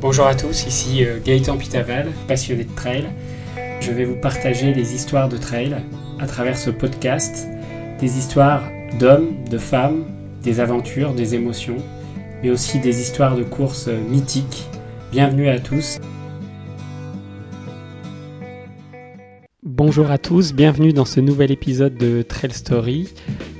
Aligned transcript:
Bonjour 0.00 0.26
à 0.26 0.34
tous, 0.34 0.66
ici 0.66 1.04
euh, 1.04 1.18
Gaëtan 1.22 1.58
Pitaval, 1.58 2.08
passionné 2.26 2.64
de 2.64 2.74
trail. 2.74 3.04
Je 3.82 3.92
vais 3.92 4.06
vous 4.06 4.16
partager 4.16 4.72
des 4.72 4.94
histoires 4.94 5.28
de 5.28 5.36
trail 5.36 5.76
à 6.18 6.26
travers 6.26 6.56
ce 6.56 6.70
podcast, 6.70 7.46
des 8.00 8.16
histoires 8.16 8.62
d'hommes, 8.98 9.44
de 9.50 9.58
femmes, 9.58 10.06
des 10.42 10.58
aventures, 10.58 11.12
des 11.12 11.34
émotions, 11.34 11.76
mais 12.42 12.48
aussi 12.48 12.78
des 12.78 13.02
histoires 13.02 13.36
de 13.36 13.42
courses 13.42 13.88
euh, 13.88 14.00
mythiques. 14.08 14.64
Bienvenue 15.12 15.50
à 15.50 15.58
tous. 15.58 15.98
Bonjour 19.62 20.10
à 20.10 20.16
tous, 20.16 20.54
bienvenue 20.54 20.94
dans 20.94 21.04
ce 21.04 21.20
nouvel 21.20 21.50
épisode 21.50 21.98
de 21.98 22.22
Trail 22.22 22.52
Story. 22.52 23.08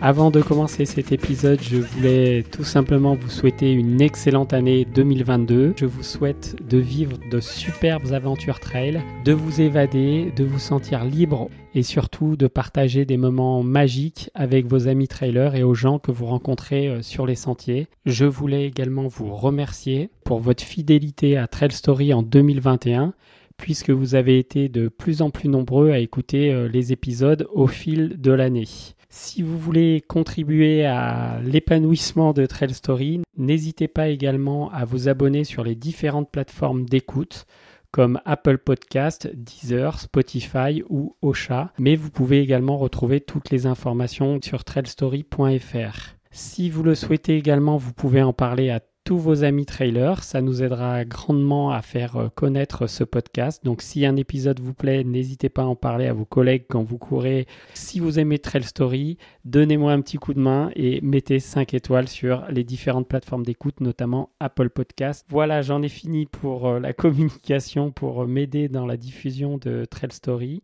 Avant 0.03 0.31
de 0.31 0.41
commencer 0.41 0.87
cet 0.87 1.13
épisode, 1.13 1.61
je 1.61 1.77
voulais 1.77 2.43
tout 2.43 2.65
simplement 2.65 3.17
vous 3.17 3.29
souhaiter 3.29 3.71
une 3.71 4.01
excellente 4.01 4.55
année 4.55 4.87
2022. 4.87 5.75
Je 5.77 5.85
vous 5.85 6.03
souhaite 6.03 6.57
de 6.67 6.79
vivre 6.79 7.19
de 7.31 7.39
superbes 7.39 8.11
aventures 8.13 8.61
trail, 8.61 9.03
de 9.27 9.35
vous 9.35 9.61
évader, 9.61 10.33
de 10.35 10.43
vous 10.43 10.59
sentir 10.59 11.05
libre 11.05 11.51
et 11.75 11.83
surtout 11.83 12.37
de 12.37 12.47
partager 12.47 13.05
des 13.05 13.19
moments 13.19 13.63
magiques 13.63 14.31
avec 14.33 14.67
vos 14.67 14.89
amis 14.89 15.07
trailers 15.07 15.55
et 15.55 15.65
aux 15.65 15.75
gens 15.75 15.99
que 15.99 16.13
vous 16.13 16.25
rencontrez 16.25 16.89
euh, 16.89 17.03
sur 17.03 17.27
les 17.27 17.35
sentiers. 17.35 17.87
Je 18.07 18.25
voulais 18.25 18.65
également 18.65 19.07
vous 19.07 19.35
remercier 19.35 20.09
pour 20.25 20.41
votre 20.41 20.65
fidélité 20.65 21.37
à 21.37 21.47
Trail 21.47 21.73
Story 21.73 22.15
en 22.15 22.23
2021 22.23 23.13
puisque 23.59 23.91
vous 23.91 24.15
avez 24.15 24.39
été 24.39 24.71
de 24.71 24.89
plus 24.89 25.21
en 25.21 25.29
plus 25.29 25.51
nombreux 25.51 25.91
à 25.91 25.99
écouter 25.99 26.51
euh, 26.51 26.69
les 26.69 26.91
épisodes 26.95 27.47
au 27.53 27.67
fil 27.67 28.19
de 28.19 28.33
l'année. 28.33 28.67
Si 29.13 29.43
vous 29.43 29.59
voulez 29.59 30.01
contribuer 30.07 30.87
à 30.87 31.41
l'épanouissement 31.43 32.33
de 32.33 32.47
Trail 32.47 32.73
Story, 32.73 33.21
n'hésitez 33.37 33.89
pas 33.89 34.09
également 34.09 34.71
à 34.71 34.85
vous 34.85 35.09
abonner 35.09 35.43
sur 35.43 35.65
les 35.65 35.75
différentes 35.75 36.31
plateformes 36.31 36.85
d'écoute 36.85 37.45
comme 37.91 38.21
Apple 38.25 38.59
Podcast, 38.59 39.29
Deezer, 39.35 39.99
Spotify 39.99 40.85
ou 40.89 41.17
Ocha, 41.23 41.73
mais 41.77 41.97
vous 41.97 42.11
pouvez 42.11 42.41
également 42.41 42.79
retrouver 42.79 43.21
toutes 43.21 43.51
les 43.51 43.67
informations 43.67 44.39
sur 44.43 44.63
trailstory.fr. 44.63 46.17
Si 46.31 46.71
vous 46.71 46.85
le 46.85 46.95
souhaitez 46.95 47.37
également, 47.37 47.77
vous 47.77 47.93
pouvez 47.93 48.23
en 48.23 48.33
parler 48.33 48.71
à 48.71 48.81
tous 49.11 49.19
vos 49.19 49.43
amis 49.43 49.67
trailers. 49.67 50.23
Ça 50.23 50.41
nous 50.41 50.63
aidera 50.63 51.05
grandement 51.05 51.73
à 51.73 51.83
faire 51.83 52.15
euh, 52.15 52.29
connaître 52.33 52.87
ce 52.87 53.03
podcast. 53.03 53.65
Donc 53.65 53.83
si 53.83 54.07
un 54.07 54.15
épisode 54.15 54.61
vous 54.61 54.73
plaît, 54.73 55.03
n'hésitez 55.03 55.49
pas 55.49 55.63
à 55.63 55.65
en 55.65 55.75
parler 55.75 56.07
à 56.07 56.13
vos 56.13 56.25
collègues 56.25 56.67
quand 56.69 56.85
vous 56.85 56.97
courez. 56.97 57.49
Si 57.75 57.99
vous 57.99 58.21
aimez 58.21 58.39
Trail 58.39 58.63
Story, 58.63 59.19
donnez-moi 59.45 59.91
un 59.91 60.01
petit 60.01 60.17
coup 60.17 60.33
de 60.33 60.39
main 60.39 60.71
et 60.77 61.01
mettez 61.01 61.41
5 61.41 61.75
étoiles 61.75 62.07
sur 62.07 62.45
les 62.51 62.63
différentes 62.63 63.09
plateformes 63.09 63.45
d'écoute, 63.45 63.81
notamment 63.81 64.31
Apple 64.39 64.71
Podcast. 64.71 65.27
Voilà, 65.29 65.61
j'en 65.61 65.83
ai 65.83 65.89
fini 65.89 66.27
pour 66.27 66.69
euh, 66.69 66.79
la 66.79 66.93
communication, 66.93 67.91
pour 67.91 68.23
euh, 68.23 68.27
m'aider 68.29 68.69
dans 68.69 68.87
la 68.87 68.97
diffusion 68.97 69.59
de 69.59 69.87
Trail 69.87 70.13
Story. 70.13 70.63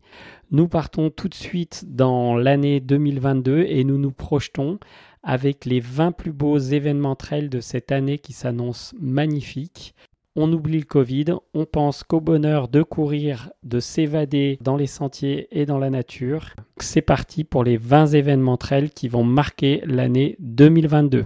Nous 0.51 0.69
partons 0.69 1.09
tout 1.09 1.27
de 1.27 1.33
suite 1.33 1.83
dans 1.85 2.37
l'année 2.37 2.79
2022 2.79 3.65
et 3.67 3.83
nous 3.83 3.97
nous 3.97 4.11
projetons 4.11 4.79
avec 5.27 5.65
les 5.65 5.81
20 5.81 6.13
plus 6.13 6.31
beaux 6.31 6.57
événements 6.57 7.17
trail 7.17 7.49
de 7.49 7.59
cette 7.59 7.91
année 7.91 8.17
qui 8.17 8.31
s'annoncent 8.31 8.95
magnifiques. 8.97 9.93
On 10.37 10.53
oublie 10.53 10.79
le 10.79 10.85
Covid, 10.85 11.25
on 11.53 11.65
pense 11.65 12.03
qu'au 12.03 12.21
bonheur 12.21 12.69
de 12.69 12.81
courir, 12.81 13.49
de 13.63 13.81
s'évader 13.81 14.57
dans 14.61 14.77
les 14.77 14.87
sentiers 14.87 15.49
et 15.51 15.65
dans 15.65 15.79
la 15.79 15.89
nature. 15.89 16.53
C'est 16.77 17.01
parti 17.01 17.43
pour 17.43 17.65
les 17.65 17.75
20 17.75 18.13
événements 18.13 18.55
trail 18.55 18.89
qui 18.89 19.09
vont 19.09 19.25
marquer 19.25 19.81
l'année 19.85 20.37
2022. 20.39 21.25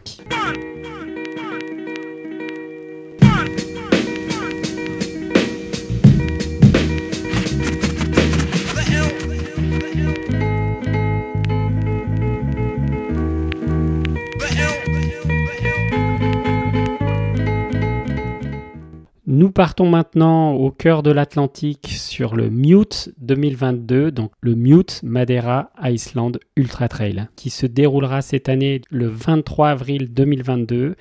Nous 19.52 19.54
partons 19.54 19.90
maintenant 19.90 20.54
au 20.54 20.72
cœur 20.72 21.04
de 21.04 21.12
l'Atlantique 21.12 21.90
sur 21.90 22.38
le 22.38 22.50
Mute 22.50 23.12
2022, 23.18 24.10
donc 24.10 24.32
le 24.40 24.56
Mute 24.56 25.02
Madeira 25.04 25.72
Iceland 25.84 26.32
Ultra 26.56 26.88
Trail, 26.88 27.28
qui 27.36 27.50
se 27.50 27.66
déroulera 27.66 28.22
cette 28.22 28.48
année 28.48 28.80
le 28.90 29.08
23 29.08 29.68
avril 29.68 30.14
2022 30.14 30.96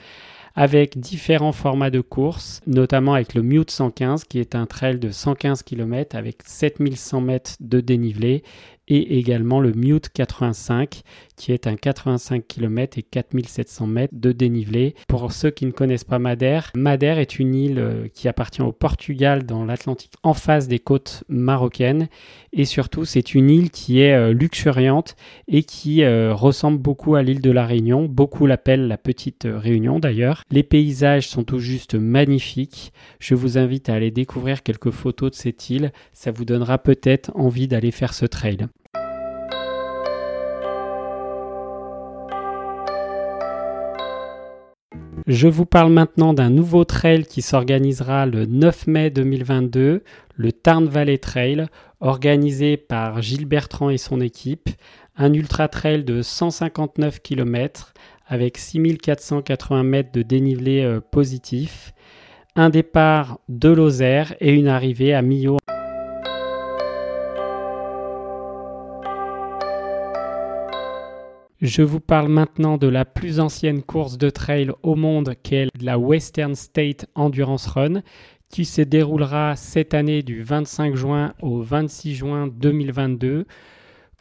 avec 0.56 0.98
différents 0.98 1.52
formats 1.52 1.90
de 1.90 2.00
course, 2.00 2.60
notamment 2.66 3.14
avec 3.14 3.34
le 3.34 3.42
Mute 3.42 3.70
115 3.70 4.24
qui 4.24 4.40
est 4.40 4.56
un 4.56 4.66
trail 4.66 4.98
de 4.98 5.10
115 5.10 5.62
km 5.62 6.16
avec 6.16 6.42
7100 6.44 7.20
mètres 7.20 7.52
de 7.60 7.80
dénivelé 7.80 8.42
et 8.90 9.18
également 9.18 9.60
le 9.60 9.72
Mute 9.72 10.10
85 10.12 11.02
qui 11.40 11.52
est 11.52 11.66
un 11.66 11.74
85 11.74 12.46
km 12.46 12.98
et 12.98 13.02
4700 13.02 13.86
mètres 13.86 14.14
de 14.14 14.30
dénivelé. 14.30 14.94
Pour 15.08 15.32
ceux 15.32 15.50
qui 15.50 15.64
ne 15.64 15.70
connaissent 15.70 16.04
pas 16.04 16.18
Madère, 16.18 16.70
Madère 16.74 17.18
est 17.18 17.38
une 17.38 17.54
île 17.54 17.78
euh, 17.78 18.08
qui 18.12 18.28
appartient 18.28 18.60
au 18.60 18.72
Portugal 18.72 19.44
dans 19.46 19.64
l'Atlantique 19.64 20.12
en 20.22 20.34
face 20.34 20.68
des 20.68 20.78
côtes 20.78 21.24
marocaines 21.30 22.08
et 22.52 22.66
surtout 22.66 23.06
c'est 23.06 23.34
une 23.34 23.48
île 23.48 23.70
qui 23.70 24.00
est 24.00 24.12
euh, 24.12 24.34
luxuriante 24.34 25.16
et 25.48 25.62
qui 25.62 26.02
euh, 26.02 26.34
ressemble 26.34 26.76
beaucoup 26.78 27.14
à 27.14 27.22
l'île 27.22 27.40
de 27.40 27.50
la 27.50 27.64
Réunion. 27.64 28.04
Beaucoup 28.04 28.44
l'appellent 28.44 28.86
la 28.86 28.98
petite 28.98 29.48
Réunion 29.50 29.98
d'ailleurs. 29.98 30.42
Les 30.50 30.62
paysages 30.62 31.26
sont 31.26 31.44
tout 31.44 31.58
juste 31.58 31.94
magnifiques. 31.94 32.92
Je 33.18 33.34
vous 33.34 33.56
invite 33.56 33.88
à 33.88 33.94
aller 33.94 34.10
découvrir 34.10 34.62
quelques 34.62 34.90
photos 34.90 35.30
de 35.30 35.36
cette 35.36 35.70
île. 35.70 35.92
Ça 36.12 36.32
vous 36.32 36.44
donnera 36.44 36.76
peut-être 36.76 37.30
envie 37.34 37.66
d'aller 37.66 37.92
faire 37.92 38.12
ce 38.12 38.26
trail. 38.26 38.66
Je 45.30 45.46
vous 45.46 45.64
parle 45.64 45.92
maintenant 45.92 46.34
d'un 46.34 46.50
nouveau 46.50 46.82
trail 46.82 47.22
qui 47.22 47.40
s'organisera 47.40 48.26
le 48.26 48.46
9 48.46 48.88
mai 48.88 49.10
2022, 49.10 50.02
le 50.34 50.52
Tarn 50.52 50.86
Valley 50.86 51.18
Trail, 51.18 51.66
organisé 52.00 52.76
par 52.76 53.22
Gilles 53.22 53.44
Bertrand 53.44 53.90
et 53.90 53.96
son 53.96 54.20
équipe, 54.20 54.70
un 55.16 55.32
ultra 55.32 55.68
trail 55.68 56.02
de 56.02 56.20
159 56.20 57.20
km 57.22 57.94
avec 58.26 58.58
6480 58.58 59.84
mètres 59.84 60.10
de 60.10 60.22
dénivelé 60.22 60.82
euh, 60.82 61.00
positif, 61.00 61.92
un 62.56 62.68
départ 62.68 63.38
de 63.48 63.68
Lozère 63.68 64.34
et 64.40 64.52
une 64.52 64.66
arrivée 64.66 65.14
à 65.14 65.22
Millau 65.22 65.58
Je 71.60 71.82
vous 71.82 72.00
parle 72.00 72.28
maintenant 72.28 72.78
de 72.78 72.86
la 72.86 73.04
plus 73.04 73.38
ancienne 73.38 73.82
course 73.82 74.16
de 74.16 74.30
trail 74.30 74.70
au 74.82 74.94
monde 74.94 75.34
qu'est 75.42 75.68
la 75.78 75.98
Western 75.98 76.54
State 76.54 77.04
Endurance 77.14 77.66
Run 77.66 78.00
qui 78.48 78.64
se 78.64 78.80
déroulera 78.80 79.56
cette 79.56 79.92
année 79.92 80.22
du 80.22 80.42
25 80.42 80.94
juin 80.96 81.34
au 81.42 81.60
26 81.60 82.14
juin 82.14 82.46
2022. 82.46 83.44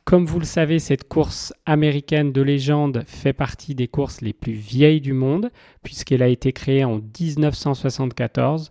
Comme 0.04 0.26
vous 0.26 0.40
le 0.40 0.46
savez, 0.46 0.80
cette 0.80 1.08
course 1.08 1.54
américaine 1.66 2.34
de 2.34 2.42
légende 2.42 3.04
fait 3.08 3.32
partie 3.32 3.74
des 3.74 3.88
courses 3.88 4.20
les 4.20 4.34
plus 4.34 4.52
vieilles 4.52 5.00
du 5.00 5.14
monde 5.14 5.50
puisqu'elle 5.82 6.24
a 6.24 6.28
été 6.28 6.52
créée 6.52 6.84
en 6.84 7.00
1974. 7.00 8.70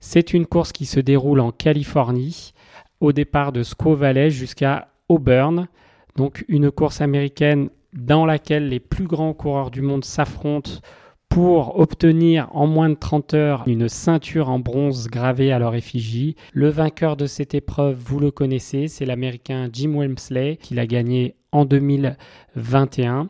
C'est 0.00 0.32
une 0.32 0.46
course 0.46 0.72
qui 0.72 0.86
se 0.86 1.00
déroule 1.00 1.40
en 1.40 1.52
Californie 1.52 2.54
au 3.00 3.12
départ 3.12 3.52
de 3.52 3.62
Squaw 3.62 3.94
Valley 3.94 4.30
jusqu'à 4.30 4.88
Auburn. 5.10 5.68
Donc 6.16 6.46
une 6.48 6.70
course 6.70 7.02
américaine 7.02 7.68
dans 7.96 8.26
laquelle 8.26 8.68
les 8.68 8.80
plus 8.80 9.06
grands 9.06 9.34
coureurs 9.34 9.70
du 9.70 9.82
monde 9.82 10.04
s'affrontent 10.04 10.80
pour 11.28 11.78
obtenir 11.78 12.48
en 12.52 12.66
moins 12.66 12.88
de 12.88 12.94
30 12.94 13.34
heures 13.34 13.64
une 13.66 13.88
ceinture 13.88 14.48
en 14.48 14.58
bronze 14.58 15.08
gravée 15.08 15.52
à 15.52 15.58
leur 15.58 15.74
effigie. 15.74 16.36
Le 16.52 16.68
vainqueur 16.68 17.16
de 17.16 17.26
cette 17.26 17.54
épreuve, 17.54 17.98
vous 17.98 18.20
le 18.20 18.30
connaissez, 18.30 18.88
c'est 18.88 19.04
l'américain 19.04 19.68
Jim 19.72 19.94
Wemsley 19.96 20.56
qui 20.56 20.74
l'a 20.74 20.86
gagné 20.86 21.34
en 21.52 21.64
2021. 21.64 23.28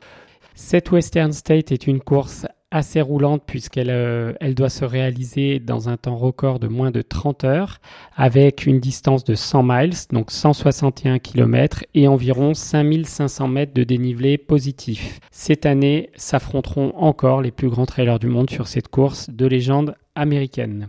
Cette 0.54 0.90
Western 0.90 1.32
State 1.32 1.72
est 1.72 1.86
une 1.86 2.00
course 2.00 2.46
assez 2.76 3.00
roulante 3.00 3.42
puisqu'elle 3.46 3.90
euh, 3.90 4.32
elle 4.40 4.54
doit 4.54 4.68
se 4.68 4.84
réaliser 4.84 5.58
dans 5.58 5.88
un 5.88 5.96
temps 5.96 6.16
record 6.16 6.60
de 6.60 6.68
moins 6.68 6.90
de 6.90 7.02
30 7.02 7.44
heures 7.44 7.80
avec 8.14 8.66
une 8.66 8.80
distance 8.80 9.24
de 9.24 9.34
100 9.34 9.62
miles, 9.62 9.94
donc 10.12 10.30
161 10.30 11.18
km 11.18 11.84
et 11.94 12.06
environ 12.06 12.54
5500 12.54 13.48
mètres 13.48 13.74
de 13.74 13.84
dénivelé 13.84 14.38
positif. 14.38 15.20
Cette 15.30 15.66
année 15.66 16.10
s'affronteront 16.16 16.92
encore 16.96 17.40
les 17.40 17.50
plus 17.50 17.68
grands 17.68 17.86
trailers 17.86 18.18
du 18.18 18.28
monde 18.28 18.50
sur 18.50 18.68
cette 18.68 18.88
course 18.88 19.30
de 19.30 19.46
légende 19.46 19.96
américaine. 20.14 20.88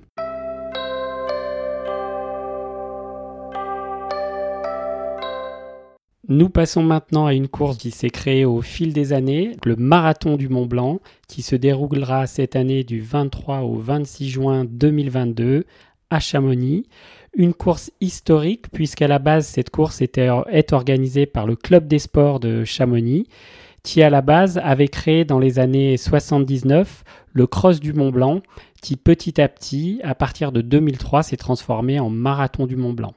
Nous 6.30 6.50
passons 6.50 6.84
maintenant 6.84 7.26
à 7.26 7.34
une 7.34 7.48
course 7.48 7.78
qui 7.78 7.90
s'est 7.90 8.10
créée 8.10 8.44
au 8.44 8.62
fil 8.62 8.92
des 8.92 9.14
années, 9.14 9.56
le 9.64 9.78
marathon 9.78 10.36
du 10.36 10.50
Mont 10.50 10.66
Blanc, 10.66 11.00
qui 11.30 11.42
se 11.42 11.56
déroulera 11.56 12.28
cette 12.28 12.58
année 12.58 12.84
du 12.84 13.00
23 13.00 13.62
au 13.62 13.76
26 13.76 14.28
juin 14.28 14.66
2022 14.66 15.64
à 16.10 16.20
Chamonix. 16.20 16.86
Une 17.34 17.54
course 17.54 17.92
historique 18.02 18.66
puisqu'à 18.74 19.08
la 19.08 19.20
base 19.20 19.48
cette 19.48 19.70
course 19.70 20.02
était, 20.02 20.28
est 20.50 20.74
organisée 20.74 21.28
par 21.28 21.46
le 21.46 21.56
club 21.56 21.88
des 21.88 22.00
sports 22.00 22.42
de 22.42 22.66
Chamonix 22.66 23.28
qui 23.84 24.04
à 24.04 24.10
la 24.10 24.22
base 24.22 24.60
avait 24.62 24.90
créé 24.90 25.24
dans 25.24 25.40
les 25.40 25.60
années 25.60 25.96
79 25.96 27.06
le 27.32 27.48
cross 27.48 27.80
du 27.80 27.94
Mont 27.94 28.12
Blanc 28.12 28.42
qui 28.82 28.98
petit 28.98 29.40
à 29.40 29.48
petit 29.48 30.02
à 30.04 30.14
partir 30.14 30.52
de 30.52 30.60
2003 30.60 31.24
s'est 31.24 31.38
transformé 31.38 32.02
en 32.02 32.10
marathon 32.10 32.66
du 32.66 32.76
Mont 32.76 32.92
Blanc. 32.92 33.14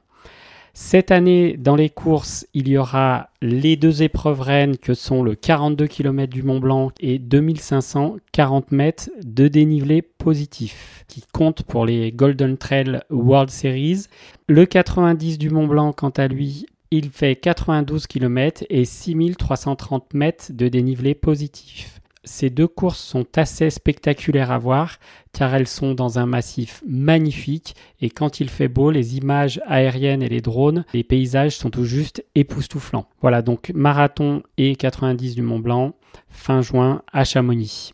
Cette 0.73 1.11
année, 1.11 1.57
dans 1.57 1.75
les 1.75 1.89
courses, 1.89 2.47
il 2.53 2.69
y 2.69 2.77
aura 2.77 3.29
les 3.41 3.75
deux 3.75 4.03
épreuves 4.03 4.39
reines 4.39 4.77
que 4.77 4.93
sont 4.93 5.21
le 5.21 5.35
42 5.35 5.85
km 5.87 6.31
du 6.31 6.43
Mont 6.43 6.59
Blanc 6.59 6.91
et 7.01 7.19
2540 7.19 8.71
mètres 8.71 9.09
de 9.21 9.49
dénivelé 9.49 10.01
positif 10.01 11.03
qui 11.09 11.23
comptent 11.33 11.63
pour 11.63 11.85
les 11.85 12.13
Golden 12.13 12.57
Trail 12.57 13.01
World 13.09 13.49
Series. 13.49 14.05
Le 14.47 14.65
90 14.65 15.37
du 15.37 15.49
Mont 15.49 15.67
Blanc, 15.67 15.91
quant 15.91 16.09
à 16.09 16.29
lui, 16.29 16.65
il 16.89 17.09
fait 17.09 17.35
92 17.35 18.07
km 18.07 18.63
et 18.69 18.85
6330 18.85 20.13
mètres 20.13 20.51
de 20.51 20.69
dénivelé 20.69 21.15
positif. 21.15 22.00
Ces 22.23 22.51
deux 22.51 22.67
courses 22.67 22.99
sont 22.99 23.25
assez 23.35 23.71
spectaculaires 23.71 24.51
à 24.51 24.59
voir 24.59 24.99
car 25.33 25.55
elles 25.55 25.67
sont 25.67 25.95
dans 25.95 26.19
un 26.19 26.27
massif 26.27 26.83
magnifique 26.87 27.75
et 27.99 28.11
quand 28.11 28.39
il 28.39 28.49
fait 28.49 28.67
beau, 28.67 28.91
les 28.91 29.17
images 29.17 29.59
aériennes 29.65 30.21
et 30.21 30.29
les 30.29 30.41
drones, 30.41 30.85
les 30.93 31.03
paysages 31.03 31.57
sont 31.57 31.71
tout 31.71 31.85
juste 31.85 32.23
époustouflants. 32.35 33.07
Voilà 33.21 33.41
donc 33.41 33.71
marathon 33.73 34.43
et 34.57 34.75
90 34.75 35.33
du 35.33 35.41
Mont 35.41 35.59
Blanc, 35.59 35.95
fin 36.29 36.61
juin 36.61 37.01
à 37.11 37.23
Chamonix. 37.23 37.93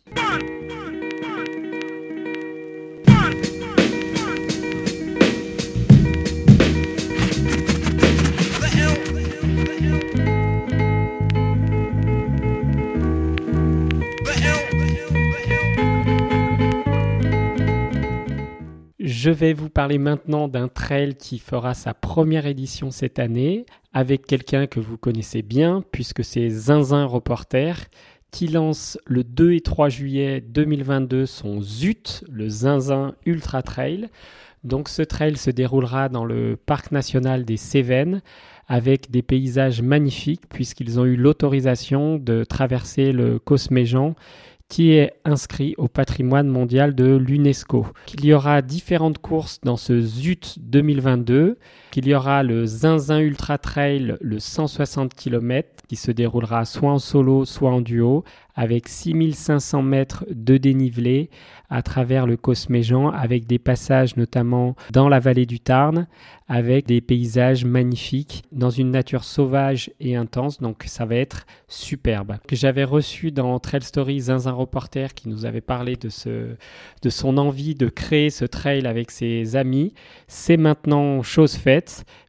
Je 19.19 19.31
vais 19.31 19.53
vous 19.53 19.71
parler 19.71 19.97
maintenant 19.97 20.47
d'un 20.47 20.67
trail 20.67 21.15
qui 21.15 21.39
fera 21.39 21.73
sa 21.73 21.95
première 21.95 22.45
édition 22.45 22.91
cette 22.91 23.17
année 23.17 23.65
avec 23.91 24.27
quelqu'un 24.27 24.67
que 24.67 24.79
vous 24.79 24.95
connaissez 24.95 25.41
bien 25.41 25.83
puisque 25.91 26.23
c'est 26.23 26.51
Zinzin 26.51 27.05
Reporter 27.05 27.87
qui 28.29 28.47
lance 28.47 28.99
le 29.07 29.23
2 29.23 29.53
et 29.53 29.61
3 29.61 29.89
juillet 29.89 30.39
2022 30.39 31.25
son 31.25 31.61
ZUT, 31.61 32.25
le 32.31 32.47
Zinzin 32.47 33.15
Ultra 33.25 33.63
Trail. 33.63 34.07
Donc 34.63 34.87
ce 34.87 35.01
trail 35.01 35.35
se 35.35 35.49
déroulera 35.49 36.09
dans 36.09 36.23
le 36.23 36.55
parc 36.55 36.91
national 36.91 37.43
des 37.43 37.57
Cévennes 37.57 38.21
avec 38.67 39.09
des 39.09 39.23
paysages 39.23 39.81
magnifiques 39.81 40.47
puisqu'ils 40.47 40.99
ont 40.99 41.05
eu 41.05 41.15
l'autorisation 41.15 42.17
de 42.17 42.43
traverser 42.43 43.13
le 43.13 43.39
Cosméjean 43.39 44.13
qui 44.69 44.91
est 44.91 45.13
inscrit 45.23 45.75
au 45.77 45.87
patrimoine 45.87 46.47
mondial 46.47 46.93
de 46.93 47.15
l'UNESCO. 47.15 47.87
Il 48.13 48.25
y 48.25 48.33
aura 48.33 48.61
différentes 48.61 49.19
courses 49.19 49.59
dans 49.63 49.77
ce 49.77 50.01
ZUT 50.01 50.57
2022, 50.57 51.57
qu'il 51.91 52.07
y 52.07 52.15
aura 52.15 52.43
le 52.43 52.65
Zinzin 52.65 53.19
Ultra 53.19 53.57
Trail, 53.57 54.17
le 54.21 54.39
160 54.39 55.13
km, 55.13 55.69
qui 55.87 55.95
se 55.95 56.11
déroulera 56.11 56.65
soit 56.65 56.91
en 56.91 56.99
solo, 56.99 57.45
soit 57.45 57.71
en 57.71 57.81
duo, 57.81 58.23
avec 58.55 58.89
6500 58.89 59.83
mètres 59.83 60.25
de 60.31 60.57
dénivelé 60.57 61.29
à 61.69 61.81
travers 61.81 62.25
le 62.25 62.37
Cosméjean, 62.37 63.09
avec 63.09 63.45
des 63.45 63.59
passages 63.59 64.17
notamment 64.17 64.75
dans 64.91 65.09
la 65.09 65.19
vallée 65.19 65.45
du 65.45 65.59
Tarn, 65.59 66.07
avec 66.47 66.87
des 66.87 67.01
paysages 67.01 67.65
magnifiques, 67.65 68.43
dans 68.51 68.69
une 68.69 68.89
nature 68.89 69.23
sauvage 69.25 69.91
et 69.99 70.15
intense, 70.15 70.59
donc 70.59 70.85
ça 70.87 71.05
va 71.05 71.15
être 71.15 71.45
superbe. 71.67 72.37
J'avais 72.51 72.85
reçu 72.85 73.31
dans 73.31 73.59
Trail 73.59 73.81
Stories 73.81 74.25
un 74.29 74.51
reporter 74.51 75.13
qui 75.13 75.29
nous 75.29 75.45
avait 75.45 75.61
parlé 75.61 75.95
de, 75.95 76.09
ce, 76.09 76.55
de 77.01 77.09
son 77.09 77.37
envie 77.37 77.75
de 77.75 77.89
créer 77.89 78.29
ce 78.29 78.45
trail 78.45 78.87
avec 78.87 79.11
ses 79.11 79.55
amis. 79.55 79.93
C'est 80.27 80.57
maintenant 80.57 81.21
chose 81.21 81.55
faite 81.55 81.76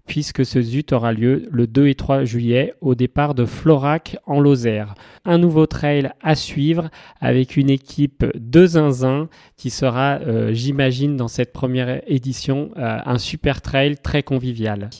puisque 0.07 0.45
ce 0.45 0.61
ZUT 0.61 0.93
aura 0.93 1.13
lieu 1.13 1.49
le 1.51 1.67
2 1.67 1.89
et 1.89 1.95
3 1.95 2.25
juillet 2.25 2.75
au 2.81 2.95
départ 2.95 3.35
de 3.35 3.45
Florac 3.45 4.17
en 4.27 4.41
Lozère. 4.41 4.95
Un 5.25 5.39
nouveau 5.39 5.67
trail 5.67 6.11
à 6.23 6.35
suivre 6.35 6.91
avec 7.21 7.57
une 7.57 7.71
équipe 7.71 8.25
de 8.35 8.67
zinzin 8.67 9.29
qui 9.57 9.71
sera, 9.71 10.19
euh, 10.21 10.53
j'imagine, 10.53 11.17
dans 11.17 11.29
cette 11.29 11.53
première 11.53 12.03
édition, 12.07 12.71
euh, 12.77 12.99
un 13.05 13.19
super 13.19 13.61
trail 13.61 13.97
très 13.97 14.23
convivial. 14.23 14.91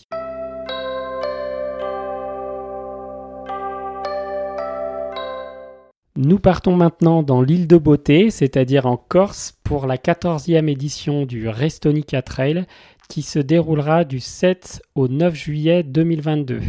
Nous 6.21 6.41
partons 6.41 6.75
maintenant 6.75 7.23
dans 7.23 7.43
l'île 7.43 7.69
de 7.69 7.77
Beauté, 7.77 8.33
c'est-à-dire 8.33 8.87
en 8.87 8.97
Corse, 8.97 9.57
pour 9.63 9.87
la 9.87 9.97
14e 9.97 10.69
édition 10.69 11.27
du 11.27 11.49
Restonica 11.49 12.23
Trail 12.23 12.67
qui 13.09 13.23
se 13.23 13.39
déroulera 13.39 14.05
du 14.05 14.21
7 14.21 14.83
au 14.95 15.09
9 15.09 15.35
juillet 15.35 15.83
2022. 15.83 16.61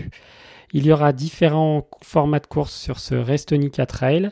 Il 0.73 0.85
y 0.85 0.91
aura 0.91 1.13
différents 1.13 1.87
formats 2.01 2.39
de 2.39 2.47
course 2.47 2.73
sur 2.73 2.99
ce 2.99 3.15
Restonica 3.15 3.85
Trail. 3.85 4.31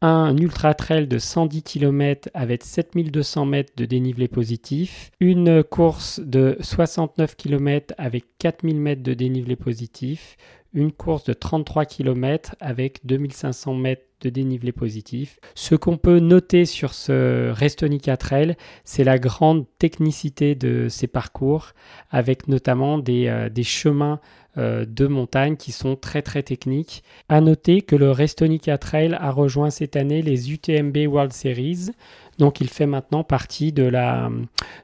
Un 0.00 0.36
ultra 0.36 0.74
trail 0.74 1.08
de 1.08 1.18
110 1.18 1.62
km 1.64 2.28
avec 2.32 2.62
7200 2.62 3.46
mètres 3.46 3.72
de 3.76 3.84
dénivelé 3.84 4.28
positif. 4.28 5.10
Une 5.18 5.64
course 5.64 6.20
de 6.20 6.56
69 6.60 7.34
km 7.34 7.94
avec 7.98 8.24
4000 8.38 8.76
mètres 8.76 9.02
de 9.02 9.14
dénivelé 9.14 9.56
positif. 9.56 10.36
Une 10.74 10.92
course 10.92 11.24
de 11.24 11.32
33 11.32 11.86
km 11.86 12.54
avec 12.60 13.00
2500 13.04 13.74
mètres 13.74 14.02
de 14.20 14.30
dénivelé 14.30 14.72
positif. 14.72 15.38
Ce 15.54 15.74
qu'on 15.74 15.96
peut 15.96 16.18
noter 16.18 16.64
sur 16.64 16.92
ce 16.94 17.50
Restonica 17.52 18.16
Trail, 18.16 18.56
c'est 18.84 19.04
la 19.04 19.18
grande 19.18 19.64
technicité 19.78 20.54
de 20.54 20.88
ces 20.88 21.06
parcours, 21.06 21.72
avec 22.10 22.48
notamment 22.48 22.98
des, 22.98 23.28
euh, 23.28 23.48
chemins 23.62 24.20
euh, 24.56 24.84
de 24.84 25.06
montagne 25.06 25.56
qui 25.56 25.72
sont 25.72 25.94
très 25.94 26.22
très 26.22 26.42
techniques. 26.42 27.04
À 27.28 27.40
noter 27.40 27.82
que 27.82 27.96
le 27.96 28.10
Restonica 28.10 28.76
Trail 28.76 29.16
a 29.18 29.30
rejoint 29.30 29.70
cette 29.70 29.94
année 29.94 30.22
les 30.22 30.52
UTMB 30.52 30.96
World 31.06 31.32
Series. 31.32 31.90
Donc 32.38 32.60
il 32.60 32.68
fait 32.68 32.86
maintenant 32.86 33.24
partie 33.24 33.72
de 33.72 33.84
la, 33.84 34.30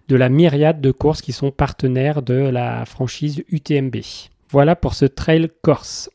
de 0.09 0.17
la 0.17 0.29
myriade 0.29 0.81
de 0.81 0.93
courses 0.93 1.23
qui 1.23 1.33
sont 1.33 1.51
partenaires 1.51 2.23
de 2.23 2.35
la 2.35 2.85
franchise 2.85 3.43
UTMB. 3.49 3.97
Voilà 4.51 4.77
pour 4.77 4.95
ce 4.95 5.05
trail 5.05 5.49
corse. 5.63 6.11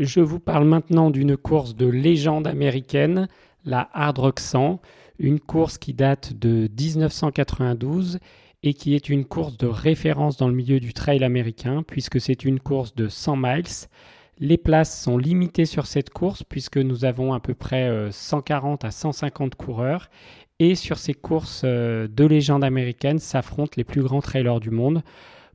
Je 0.00 0.20
vous 0.20 0.40
parle 0.40 0.64
maintenant 0.64 1.10
d'une 1.10 1.36
course 1.36 1.76
de 1.76 1.86
légende 1.86 2.46
américaine, 2.46 3.28
la 3.64 3.90
Hard 3.92 4.18
Rock 4.18 4.40
100, 4.40 4.80
une 5.18 5.38
course 5.38 5.78
qui 5.78 5.92
date 5.92 6.32
de 6.32 6.68
1992 6.76 8.18
et 8.62 8.74
qui 8.74 8.94
est 8.94 9.08
une 9.08 9.24
course 9.24 9.56
de 9.56 9.66
référence 9.66 10.36
dans 10.36 10.48
le 10.48 10.54
milieu 10.54 10.80
du 10.80 10.92
trail 10.92 11.24
américain 11.24 11.82
puisque 11.86 12.20
c'est 12.20 12.44
une 12.44 12.60
course 12.60 12.94
de 12.94 13.08
100 13.08 13.36
miles. 13.36 13.64
Les 14.38 14.58
places 14.58 15.02
sont 15.02 15.18
limitées 15.18 15.66
sur 15.66 15.86
cette 15.86 16.10
course 16.10 16.42
puisque 16.42 16.78
nous 16.78 17.04
avons 17.04 17.32
à 17.32 17.40
peu 17.40 17.54
près 17.54 18.08
140 18.10 18.84
euh, 18.84 18.88
à 18.88 18.90
150 18.90 19.54
coureurs 19.54 20.10
et 20.58 20.74
sur 20.74 20.98
ces 20.98 21.14
courses 21.14 21.62
euh, 21.64 22.06
de 22.08 22.24
légende 22.24 22.64
américaine 22.64 23.18
s'affrontent 23.18 23.74
les 23.76 23.84
plus 23.84 24.02
grands 24.02 24.20
trailers 24.20 24.60
du 24.60 24.70
monde. 24.70 25.02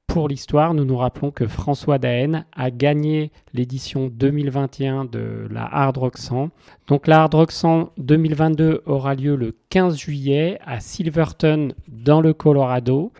Pour 0.08 0.30
l'histoire, 0.30 0.74
nous 0.74 0.86
nous 0.86 0.98
rappelons 0.98 1.32
que 1.32 1.48
François 1.48 1.98
Daen 1.98 2.46
a 2.54 2.72
gagné 2.72 3.32
l'édition 3.54 4.08
2021 4.08 5.06
de 5.06 5.48
la 5.52 5.66
Hard 5.66 5.98
Rock 5.98 6.18
100. 6.18 6.50
Donc 6.88 7.08
la 7.08 7.24
Hard 7.24 7.34
Rock 7.34 7.52
100 7.52 7.92
2022 7.98 8.84
aura 8.86 9.16
lieu 9.16 9.36
le 9.36 9.58
15 9.70 9.98
juillet 9.98 10.60
à 10.66 10.80
Silverton 10.80 11.74
dans 11.88 12.22
le 12.22 12.34
Colorado. 12.34 13.12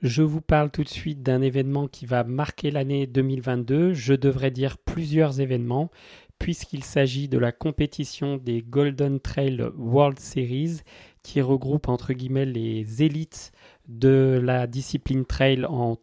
Je 0.00 0.22
vous 0.22 0.40
parle 0.40 0.70
tout 0.70 0.84
de 0.84 0.88
suite 0.88 1.24
d'un 1.24 1.42
événement 1.42 1.88
qui 1.88 2.06
va 2.06 2.22
marquer 2.22 2.70
l'année 2.70 3.08
2022. 3.08 3.94
Je 3.94 4.14
devrais 4.14 4.52
dire 4.52 4.78
plusieurs 4.78 5.40
événements 5.40 5.90
puisqu'il 6.38 6.84
s'agit 6.84 7.28
de 7.28 7.38
la 7.38 7.52
compétition 7.52 8.36
des 8.36 8.62
Golden 8.62 9.20
Trail 9.20 9.62
World 9.76 10.18
Series 10.18 10.80
qui 11.22 11.40
regroupe 11.40 11.88
entre 11.88 12.12
guillemets 12.12 12.46
les 12.46 13.02
élites 13.02 13.52
de 13.88 14.40
la 14.42 14.66
discipline 14.66 15.24
trail 15.24 15.66
en, 15.66 15.96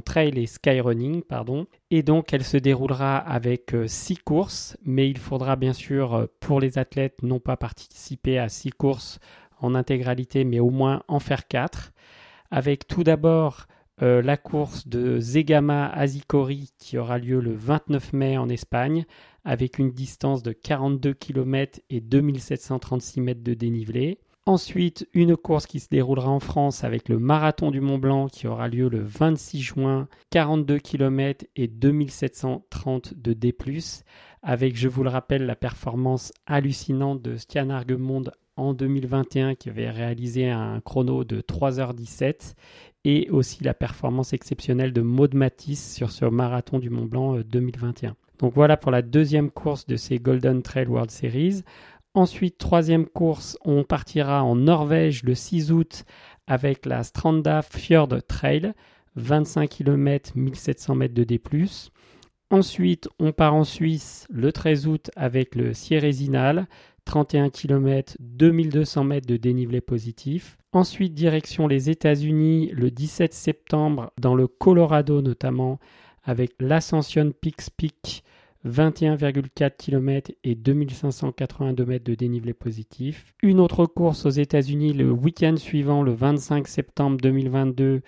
trail 0.00 0.38
et 0.38 0.46
skyrunning. 0.46 1.22
Pardon. 1.22 1.66
Et 1.90 2.02
donc 2.02 2.32
elle 2.32 2.44
se 2.44 2.56
déroulera 2.56 3.16
avec 3.16 3.74
euh, 3.74 3.86
six 3.86 4.16
courses, 4.16 4.76
mais 4.84 5.08
il 5.08 5.18
faudra 5.18 5.56
bien 5.56 5.72
sûr 5.72 6.14
euh, 6.14 6.26
pour 6.40 6.60
les 6.60 6.78
athlètes 6.78 7.22
non 7.22 7.40
pas 7.40 7.56
participer 7.56 8.38
à 8.38 8.48
six 8.48 8.70
courses 8.70 9.18
en 9.60 9.74
intégralité, 9.74 10.44
mais 10.44 10.60
au 10.60 10.70
moins 10.70 11.02
en 11.08 11.20
faire 11.20 11.46
quatre. 11.46 11.92
Avec 12.50 12.86
tout 12.86 13.04
d'abord 13.04 13.66
euh, 14.02 14.22
la 14.22 14.36
course 14.36 14.88
de 14.88 15.20
Zegama 15.20 15.88
Azikori 15.88 16.72
qui 16.78 16.98
aura 16.98 17.18
lieu 17.18 17.40
le 17.40 17.54
29 17.54 18.12
mai 18.12 18.36
en 18.38 18.48
Espagne 18.48 19.04
avec 19.44 19.78
une 19.78 19.92
distance 19.92 20.42
de 20.42 20.52
42 20.52 21.12
km 21.14 21.80
et 21.90 22.00
2736 22.00 23.20
mètres 23.20 23.44
de 23.44 23.54
dénivelé. 23.54 24.18
Ensuite, 24.46 25.08
une 25.14 25.38
course 25.38 25.66
qui 25.66 25.80
se 25.80 25.88
déroulera 25.88 26.28
en 26.28 26.40
France 26.40 26.84
avec 26.84 27.08
le 27.08 27.18
Marathon 27.18 27.70
du 27.70 27.80
Mont 27.80 27.96
Blanc 27.96 28.26
qui 28.26 28.46
aura 28.46 28.68
lieu 28.68 28.90
le 28.90 29.02
26 29.02 29.62
juin, 29.62 30.08
42 30.30 30.78
km 30.80 31.46
et 31.56 31.66
2730 31.66 33.14
de 33.14 33.32
D+, 33.32 33.54
avec, 34.42 34.76
je 34.76 34.88
vous 34.88 35.02
le 35.02 35.08
rappelle, 35.08 35.46
la 35.46 35.56
performance 35.56 36.32
hallucinante 36.46 37.22
de 37.22 37.38
Stian 37.38 37.70
Argemonde 37.70 38.32
en 38.56 38.74
2021 38.74 39.54
qui 39.54 39.70
avait 39.70 39.90
réalisé 39.90 40.50
un 40.50 40.80
chrono 40.80 41.24
de 41.24 41.40
3h17 41.40 42.54
et 43.04 43.28
aussi 43.30 43.62
la 43.64 43.74
performance 43.74 44.32
exceptionnelle 44.32 44.92
de 44.92 45.02
Maud 45.02 45.34
Matisse 45.34 45.94
sur 45.94 46.10
ce 46.10 46.24
Marathon 46.24 46.78
du 46.78 46.90
Mont 46.90 47.04
Blanc 47.04 47.38
2021. 47.38 48.10
Euh, 48.10 48.12
Donc 48.38 48.54
voilà 48.54 48.76
pour 48.76 48.90
la 48.90 49.02
deuxième 49.02 49.50
course 49.50 49.86
de 49.86 49.96
ces 49.96 50.18
Golden 50.18 50.62
Trail 50.62 50.86
World 50.86 51.10
Series. 51.10 51.62
Ensuite, 52.14 52.58
troisième 52.58 53.06
course, 53.06 53.58
on 53.64 53.82
partira 53.82 54.44
en 54.44 54.54
Norvège 54.54 55.24
le 55.24 55.34
6 55.34 55.72
août 55.72 56.04
avec 56.46 56.86
la 56.86 57.02
Stranda 57.02 57.60
Fjord 57.62 58.22
Trail, 58.28 58.72
25 59.16 59.68
km, 59.68 60.32
1700 60.36 60.94
mètres 60.94 61.14
de 61.14 61.24
D+. 61.24 61.40
Ensuite, 62.50 63.08
on 63.18 63.32
part 63.32 63.54
en 63.54 63.64
Suisse 63.64 64.26
le 64.30 64.52
13 64.52 64.86
août 64.86 65.10
avec 65.16 65.56
le 65.56 65.74
Sierresinal, 65.74 66.66
31 67.04 67.50
km, 67.50 68.16
2200 68.20 69.04
mètres 69.04 69.26
de 69.26 69.36
dénivelé 69.36 69.80
positif. 69.80 70.56
Ensuite, 70.72 71.14
direction 71.14 71.66
les 71.66 71.90
États-Unis 71.90 72.70
le 72.72 72.90
17 72.90 73.32
septembre 73.32 74.12
dans 74.20 74.34
le 74.34 74.46
Colorado 74.46 75.22
notamment 75.22 75.78
avec 76.24 76.52
l'Ascension 76.58 77.32
Peaks 77.40 77.70
Peak 77.76 78.24
21,4 78.66 79.76
km 79.76 80.32
et 80.42 80.54
2582 80.54 81.84
mètres 81.84 82.04
de 82.04 82.14
dénivelé 82.14 82.54
positif. 82.54 83.34
Une 83.42 83.60
autre 83.60 83.84
course 83.86 84.24
aux 84.24 84.30
États-Unis 84.30 84.94
le 84.94 85.10
week-end 85.10 85.56
suivant, 85.56 86.02
le 86.02 86.12
25 86.12 86.66
septembre 86.66 87.18
2022, 87.20 88.00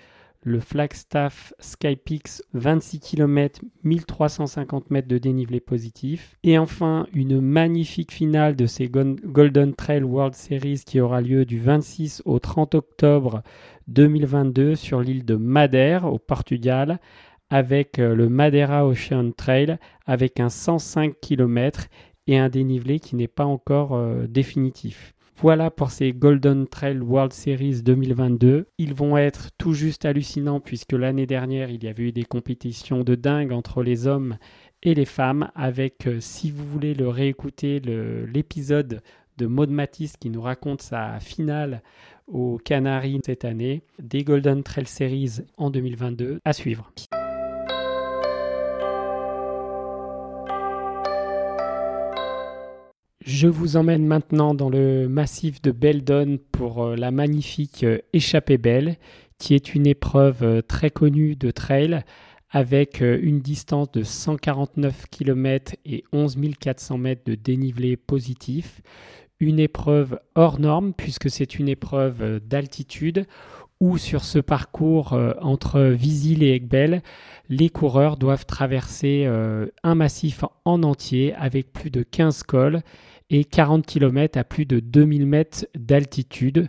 le 0.46 0.60
Flagstaff 0.60 1.52
Skypeaks 1.58 2.40
26 2.54 3.00
km 3.00 3.62
1350 3.82 4.92
mètres 4.92 5.08
de 5.08 5.18
dénivelé 5.18 5.58
positif. 5.58 6.36
Et 6.44 6.56
enfin, 6.56 7.08
une 7.12 7.40
magnifique 7.40 8.12
finale 8.12 8.54
de 8.54 8.66
ces 8.66 8.88
Golden 8.88 9.74
Trail 9.74 10.04
World 10.04 10.34
Series 10.34 10.82
qui 10.86 11.00
aura 11.00 11.20
lieu 11.20 11.44
du 11.44 11.58
26 11.58 12.22
au 12.26 12.38
30 12.38 12.76
octobre 12.76 13.42
2022 13.88 14.76
sur 14.76 15.00
l'île 15.00 15.24
de 15.24 15.34
Madère 15.34 16.04
au 16.04 16.20
Portugal 16.20 17.00
avec 17.50 17.98
euh, 17.98 18.14
le 18.14 18.28
Madeira 18.28 18.86
Ocean 18.86 19.32
Trail 19.36 19.78
avec 20.06 20.38
un 20.38 20.48
105 20.48 21.14
km 21.20 21.88
et 22.28 22.38
un 22.38 22.48
dénivelé 22.48 23.00
qui 23.00 23.16
n'est 23.16 23.26
pas 23.26 23.46
encore 23.46 23.96
euh, 23.96 24.28
définitif. 24.28 25.15
Voilà 25.38 25.70
pour 25.70 25.90
ces 25.90 26.14
Golden 26.14 26.66
Trail 26.66 26.98
World 26.98 27.32
Series 27.34 27.82
2022. 27.82 28.68
Ils 28.78 28.94
vont 28.94 29.18
être 29.18 29.50
tout 29.58 29.74
juste 29.74 30.06
hallucinants 30.06 30.60
puisque 30.60 30.92
l'année 30.92 31.26
dernière, 31.26 31.68
il 31.68 31.84
y 31.84 31.88
avait 31.88 32.04
eu 32.04 32.12
des 32.12 32.24
compétitions 32.24 33.04
de 33.04 33.14
dingue 33.14 33.52
entre 33.52 33.82
les 33.82 34.06
hommes 34.06 34.38
et 34.82 34.94
les 34.94 35.04
femmes 35.04 35.50
avec, 35.54 36.06
euh, 36.06 36.20
si 36.20 36.50
vous 36.50 36.64
voulez 36.64 36.94
le 36.94 37.08
réécouter, 37.08 37.80
l'épisode 37.80 39.02
de 39.36 39.46
Maud 39.46 39.68
Matisse 39.68 40.16
qui 40.16 40.30
nous 40.30 40.40
raconte 40.40 40.80
sa 40.80 41.20
finale 41.20 41.82
aux 42.26 42.56
Canaries 42.56 43.20
cette 43.24 43.44
année, 43.44 43.82
des 43.98 44.24
Golden 44.24 44.62
Trail 44.62 44.86
Series 44.86 45.40
en 45.58 45.68
2022 45.68 46.40
à 46.46 46.52
suivre. 46.54 46.90
Je 53.26 53.48
vous 53.48 53.76
emmène 53.76 54.06
maintenant 54.06 54.54
dans 54.54 54.70
le 54.70 55.08
massif 55.08 55.60
de 55.60 55.72
Beldon 55.72 56.38
pour 56.52 56.84
euh, 56.84 56.94
la 56.94 57.10
magnifique 57.10 57.82
euh, 57.82 57.98
Échappée 58.12 58.56
Belle, 58.56 58.98
qui 59.36 59.54
est 59.54 59.74
une 59.74 59.88
épreuve 59.88 60.44
euh, 60.44 60.62
très 60.62 60.90
connue 60.90 61.34
de 61.34 61.50
trail 61.50 62.04
avec 62.50 63.00
une 63.00 63.40
distance 63.40 63.90
de 63.90 64.04
149 64.04 65.06
km 65.10 65.74
et 65.84 66.04
11 66.12 66.36
400 66.60 66.98
mètres 66.98 67.22
de 67.26 67.34
dénivelé 67.34 67.96
positif. 67.96 68.80
Une 69.40 69.58
épreuve 69.58 70.20
hors 70.36 70.60
norme 70.60 70.92
puisque 70.94 71.28
c'est 71.28 71.58
une 71.58 71.68
épreuve 71.68 72.38
d'altitude 72.38 73.26
où 73.80 73.98
sur 73.98 74.22
ce 74.22 74.38
parcours 74.38 75.18
entre 75.42 75.80
Visil 75.80 76.44
et 76.44 76.54
Egbel, 76.54 77.02
les 77.48 77.68
coureurs 77.68 78.16
doivent 78.16 78.46
traverser 78.46 79.26
un 79.82 79.94
massif 79.96 80.44
en 80.64 80.82
entier 80.84 81.34
avec 81.34 81.72
plus 81.72 81.90
de 81.90 82.04
15 82.04 82.44
cols 82.44 82.80
et 83.30 83.44
40 83.44 83.84
km 83.84 84.38
à 84.38 84.44
plus 84.44 84.66
de 84.66 84.80
2000 84.80 85.26
mètres 85.26 85.66
d'altitude. 85.74 86.68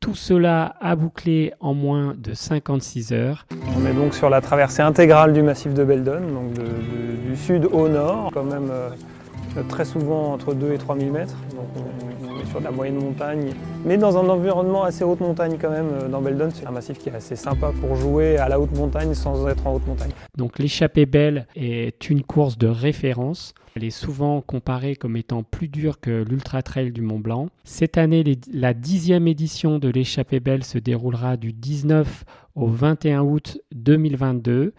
Tout 0.00 0.14
cela 0.14 0.76
à 0.80 0.94
boucler 0.94 1.52
en 1.58 1.74
moins 1.74 2.14
de 2.16 2.32
56 2.32 3.12
heures. 3.12 3.46
On 3.76 3.84
est 3.84 3.94
donc 3.94 4.14
sur 4.14 4.30
la 4.30 4.40
traversée 4.40 4.82
intégrale 4.82 5.32
du 5.32 5.42
massif 5.42 5.74
de 5.74 5.82
Beldon, 5.82 6.20
donc 6.20 6.52
du 6.52 7.36
sud 7.36 7.64
au 7.64 7.88
nord, 7.88 8.30
quand 8.32 8.44
même 8.44 8.70
euh, 8.70 8.90
très 9.68 9.84
souvent 9.84 10.32
entre 10.32 10.54
2 10.54 10.72
et 10.72 10.78
3000 10.78 11.10
mètres. 11.10 11.34
Donc 11.56 11.66
on, 12.24 12.27
sur 12.50 12.60
la 12.60 12.70
moyenne 12.70 12.96
montagne, 12.96 13.50
mais 13.84 13.96
dans 13.96 14.16
un 14.16 14.28
environnement 14.28 14.84
assez 14.84 15.04
haute 15.04 15.20
montagne 15.20 15.56
quand 15.60 15.70
même. 15.70 15.88
Euh, 16.02 16.08
dans 16.08 16.20
Beldon, 16.20 16.48
c'est 16.52 16.66
un 16.66 16.70
massif 16.70 16.98
qui 16.98 17.08
est 17.08 17.14
assez 17.14 17.36
sympa 17.36 17.72
pour 17.80 17.96
jouer 17.96 18.38
à 18.38 18.48
la 18.48 18.58
haute 18.60 18.76
montagne 18.76 19.14
sans 19.14 19.46
être 19.48 19.66
en 19.66 19.74
haute 19.74 19.86
montagne. 19.86 20.10
Donc 20.36 20.58
l'échappée 20.58 21.06
belle 21.06 21.46
est 21.56 22.10
une 22.10 22.22
course 22.22 22.58
de 22.58 22.66
référence. 22.66 23.54
Elle 23.76 23.84
est 23.84 23.90
souvent 23.90 24.40
comparée 24.40 24.96
comme 24.96 25.16
étant 25.16 25.42
plus 25.42 25.68
dure 25.68 26.00
que 26.00 26.24
l'Ultra 26.28 26.62
Trail 26.62 26.90
du 26.90 27.00
Mont 27.00 27.20
Blanc. 27.20 27.48
Cette 27.64 27.98
année, 27.98 28.24
la 28.52 28.74
dixième 28.74 29.28
édition 29.28 29.78
de 29.78 29.88
l'échappée 29.88 30.40
belle 30.40 30.64
se 30.64 30.78
déroulera 30.78 31.36
du 31.36 31.52
19 31.52 32.24
au 32.54 32.66
21 32.66 33.22
août 33.22 33.60
2022 33.72 34.74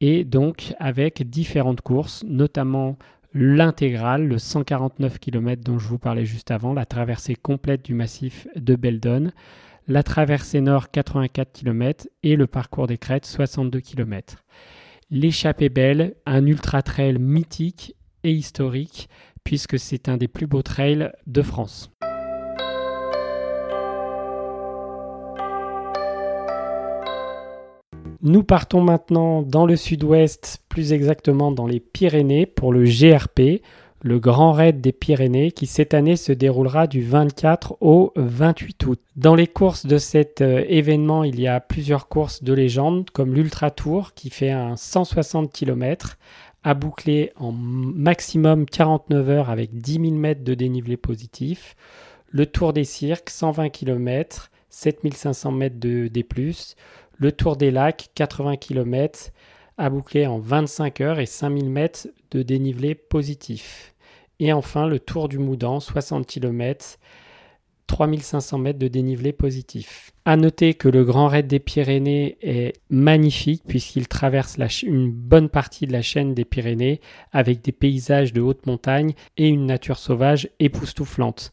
et 0.00 0.24
donc 0.24 0.74
avec 0.78 1.28
différentes 1.28 1.80
courses, 1.80 2.24
notamment 2.26 2.96
l'intégrale, 3.34 4.26
le 4.26 4.38
149 4.38 5.18
km 5.18 5.62
dont 5.62 5.78
je 5.78 5.88
vous 5.88 5.98
parlais 5.98 6.24
juste 6.24 6.50
avant, 6.50 6.72
la 6.72 6.86
traversée 6.86 7.34
complète 7.34 7.84
du 7.84 7.94
massif 7.94 8.46
de 8.56 8.74
Beldon, 8.74 9.32
la 9.86 10.02
traversée 10.02 10.60
nord 10.60 10.90
84 10.90 11.52
km 11.52 12.08
et 12.22 12.36
le 12.36 12.46
parcours 12.46 12.86
des 12.86 12.98
crêtes 12.98 13.26
62 13.26 13.80
km. 13.80 14.44
L'échappée 15.10 15.70
belle, 15.70 16.14
un 16.26 16.46
ultra 16.46 16.82
trail 16.82 17.18
mythique 17.18 17.94
et 18.24 18.32
historique, 18.32 19.08
puisque 19.44 19.78
c'est 19.78 20.08
un 20.08 20.18
des 20.18 20.28
plus 20.28 20.46
beaux 20.46 20.62
trails 20.62 21.10
de 21.26 21.42
France. 21.42 21.90
Nous 28.20 28.42
partons 28.42 28.80
maintenant 28.80 29.42
dans 29.42 29.64
le 29.64 29.76
sud-ouest, 29.76 30.64
plus 30.68 30.92
exactement 30.92 31.52
dans 31.52 31.68
les 31.68 31.78
Pyrénées, 31.78 32.46
pour 32.46 32.72
le 32.72 32.82
GRP, 32.82 33.62
le 34.02 34.18
Grand 34.18 34.50
Raid 34.50 34.80
des 34.80 34.90
Pyrénées, 34.90 35.52
qui 35.52 35.66
cette 35.66 35.94
année 35.94 36.16
se 36.16 36.32
déroulera 36.32 36.88
du 36.88 37.00
24 37.00 37.76
au 37.80 38.12
28 38.16 38.86
août. 38.86 39.00
Dans 39.14 39.36
les 39.36 39.46
courses 39.46 39.86
de 39.86 39.98
cet 39.98 40.40
euh, 40.40 40.64
événement, 40.66 41.22
il 41.22 41.38
y 41.40 41.46
a 41.46 41.60
plusieurs 41.60 42.08
courses 42.08 42.42
de 42.42 42.52
légende, 42.52 43.08
comme 43.10 43.34
l'Ultra 43.34 43.70
Tour, 43.70 44.14
qui 44.14 44.30
fait 44.30 44.50
un 44.50 44.74
160 44.74 45.52
km, 45.52 46.18
à 46.64 46.74
boucler 46.74 47.30
en 47.36 47.52
maximum 47.52 48.66
49 48.66 49.30
heures 49.30 49.50
avec 49.50 49.78
10 49.78 49.92
000 49.92 50.04
mètres 50.14 50.42
de 50.42 50.54
dénivelé 50.54 50.96
positif. 50.96 51.76
Le 52.30 52.46
Tour 52.46 52.72
des 52.72 52.82
Cirques, 52.82 53.30
120 53.30 53.68
km, 53.68 54.50
7500 54.70 55.52
mètres 55.52 55.78
de 55.78 56.08
D+. 56.08 56.26
Le 57.18 57.32
Tour 57.32 57.56
des 57.56 57.72
Lacs, 57.72 58.10
80 58.14 58.56
km, 58.56 59.30
à 59.76 59.90
boucler 59.90 60.26
en 60.26 60.38
25 60.38 61.00
heures 61.00 61.18
et 61.18 61.26
5000 61.26 61.68
mètres 61.68 62.08
de 62.30 62.42
dénivelé 62.42 62.94
positif. 62.94 63.94
Et 64.38 64.52
enfin, 64.52 64.86
le 64.86 65.00
Tour 65.00 65.28
du 65.28 65.38
Moudan, 65.38 65.80
60 65.80 66.26
km, 66.26 66.98
3500 67.88 68.58
mètres 68.58 68.78
de 68.78 68.86
dénivelé 68.86 69.32
positif. 69.32 70.12
À 70.24 70.36
noter 70.36 70.74
que 70.74 70.88
le 70.88 71.04
Grand 71.04 71.26
Raid 71.26 71.48
des 71.48 71.58
Pyrénées 71.58 72.38
est 72.40 72.74
magnifique 72.88 73.64
puisqu'il 73.66 74.06
traverse 74.06 74.56
une 74.82 75.10
bonne 75.10 75.48
partie 75.48 75.88
de 75.88 75.92
la 75.92 76.02
chaîne 76.02 76.34
des 76.34 76.44
Pyrénées 76.44 77.00
avec 77.32 77.62
des 77.62 77.72
paysages 77.72 78.32
de 78.32 78.40
haute 78.40 78.66
montagne 78.66 79.14
et 79.36 79.48
une 79.48 79.66
nature 79.66 79.98
sauvage 79.98 80.48
époustouflante. 80.60 81.52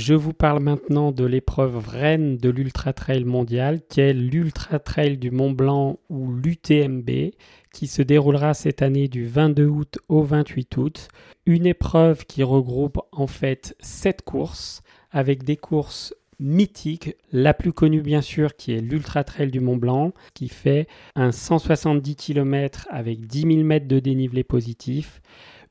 Je 0.00 0.14
vous 0.14 0.32
parle 0.32 0.62
maintenant 0.62 1.12
de 1.12 1.26
l'épreuve 1.26 1.76
reine 1.86 2.38
de 2.38 2.48
l'Ultra 2.48 2.94
Trail 2.94 3.24
mondial, 3.24 3.82
qui 3.86 4.00
est 4.00 4.14
l'Ultra 4.14 4.78
Trail 4.78 5.18
du 5.18 5.30
Mont 5.30 5.50
Blanc 5.50 5.98
ou 6.08 6.32
l'UTMB, 6.32 7.32
qui 7.74 7.86
se 7.86 8.00
déroulera 8.00 8.54
cette 8.54 8.80
année 8.80 9.08
du 9.08 9.26
22 9.26 9.66
août 9.66 9.98
au 10.08 10.22
28 10.22 10.76
août. 10.78 11.08
Une 11.44 11.66
épreuve 11.66 12.24
qui 12.24 12.42
regroupe 12.42 12.98
en 13.12 13.26
fait 13.26 13.76
sept 13.80 14.22
courses, 14.22 14.80
avec 15.10 15.42
des 15.44 15.58
courses 15.58 16.14
mythiques, 16.38 17.14
la 17.30 17.52
plus 17.52 17.74
connue 17.74 18.00
bien 18.00 18.22
sûr 18.22 18.56
qui 18.56 18.72
est 18.72 18.80
l'Ultra 18.80 19.22
Trail 19.22 19.50
du 19.50 19.60
Mont 19.60 19.76
Blanc, 19.76 20.14
qui 20.32 20.48
fait 20.48 20.88
un 21.14 21.30
170 21.30 22.16
km 22.16 22.88
avec 22.88 23.26
10 23.26 23.40
000 23.42 23.64
mètres 23.64 23.86
de 23.86 23.98
dénivelé 23.98 24.44
positif, 24.44 25.20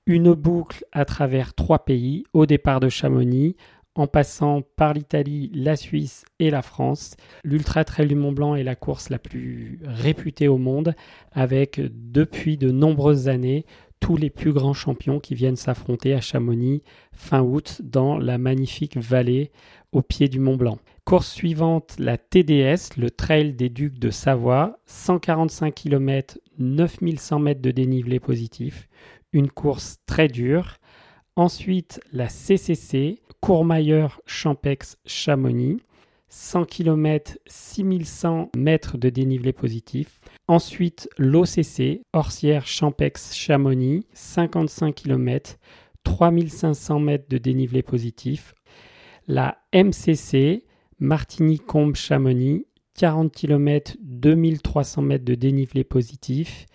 une 0.05 0.33
boucle 0.33 0.85
à 0.91 1.05
travers 1.05 1.53
trois 1.55 1.85
pays 1.85 2.25
au 2.33 2.45
départ 2.45 2.79
de 2.79 2.89
Chamonix, 2.89 3.55
en 3.99 4.07
passant 4.07 4.61
par 4.77 4.93
l'Italie, 4.93 5.51
la 5.53 5.75
Suisse 5.75 6.23
et 6.39 6.49
la 6.49 6.61
France. 6.61 7.17
L'Ultra 7.43 7.83
Trail 7.83 8.07
du 8.07 8.15
Mont 8.15 8.31
Blanc 8.31 8.55
est 8.55 8.63
la 8.63 8.75
course 8.75 9.09
la 9.09 9.19
plus 9.19 9.81
réputée 9.83 10.47
au 10.47 10.57
monde, 10.57 10.95
avec 11.33 11.81
depuis 11.93 12.57
de 12.57 12.71
nombreuses 12.71 13.27
années 13.27 13.65
tous 13.99 14.15
les 14.15 14.29
plus 14.29 14.53
grands 14.53 14.73
champions 14.73 15.19
qui 15.19 15.35
viennent 15.35 15.57
s'affronter 15.57 16.13
à 16.13 16.21
Chamonix 16.21 16.81
fin 17.11 17.41
août 17.41 17.81
dans 17.83 18.17
la 18.17 18.37
magnifique 18.37 18.95
vallée 18.95 19.51
au 19.91 20.01
pied 20.01 20.29
du 20.29 20.39
Mont 20.39 20.55
Blanc. 20.55 20.77
Course 21.03 21.29
suivante, 21.29 21.97
la 21.99 22.17
TDS, 22.17 22.95
le 22.95 23.09
Trail 23.11 23.53
des 23.53 23.67
Ducs 23.67 23.99
de 23.99 24.11
Savoie, 24.11 24.79
145 24.85 25.75
km, 25.75 26.39
9100 26.57 27.39
mètres 27.39 27.61
de 27.61 27.71
dénivelé 27.71 28.21
positif, 28.21 28.87
une 29.33 29.49
course 29.49 29.97
très 30.05 30.29
dure. 30.29 30.78
Ensuite, 31.39 32.01
la 32.11 32.27
CCC, 32.27 33.21
Courmayeur, 33.39 34.21
Champex, 34.25 34.97
Chamonix. 35.05 35.77
100 36.27 36.65
km, 36.65 37.37
6100 37.47 38.49
mètres 38.57 38.97
de 38.97 39.07
dénivelé 39.07 39.53
positif. 39.53 40.19
Ensuite, 40.49 41.09
l'OCC, 41.17 42.01
Orsière, 42.11 42.67
Champex, 42.67 43.33
Chamonix, 43.33 44.05
55 44.11 44.93
km, 44.93 45.55
3500 46.03 46.99
mètres 46.99 47.29
de 47.29 47.37
dénivelé 47.37 47.83
positif. 47.83 48.53
La 49.29 49.59
MCC, 49.73 50.65
Martigny-Combe, 50.99 51.95
Chamonix, 51.95 52.65
40 52.95 53.31
km, 53.31 53.95
2300 54.01 55.01
mètres 55.03 55.23
de 55.23 55.35
dénivelé 55.35 55.85
positif. 55.85 56.65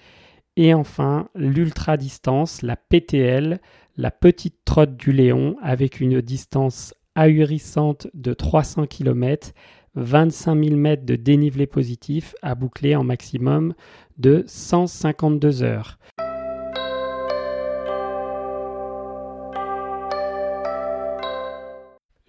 Et 0.56 0.73
enfin, 0.73 1.28
l'ultra 1.35 1.97
distance, 1.99 2.62
la 2.62 2.76
PTL, 2.76 3.61
la 3.96 4.10
petite 4.10 4.56
trotte 4.64 4.96
du 4.96 5.12
Léon 5.12 5.56
avec 5.62 6.00
une 6.00 6.20
distance 6.20 6.94
ahurissante 7.14 8.08
de 8.14 8.34
300 8.34 8.86
km, 8.86 9.52
25 9.94 10.64
000 10.64 10.76
mètres 10.76 11.06
de 11.06 11.14
dénivelé 11.16 11.66
positif 11.66 12.34
à 12.42 12.54
boucler 12.54 12.96
en 12.96 13.04
maximum 13.04 13.74
de 14.18 14.44
152 14.46 15.62
heures. 15.62 15.98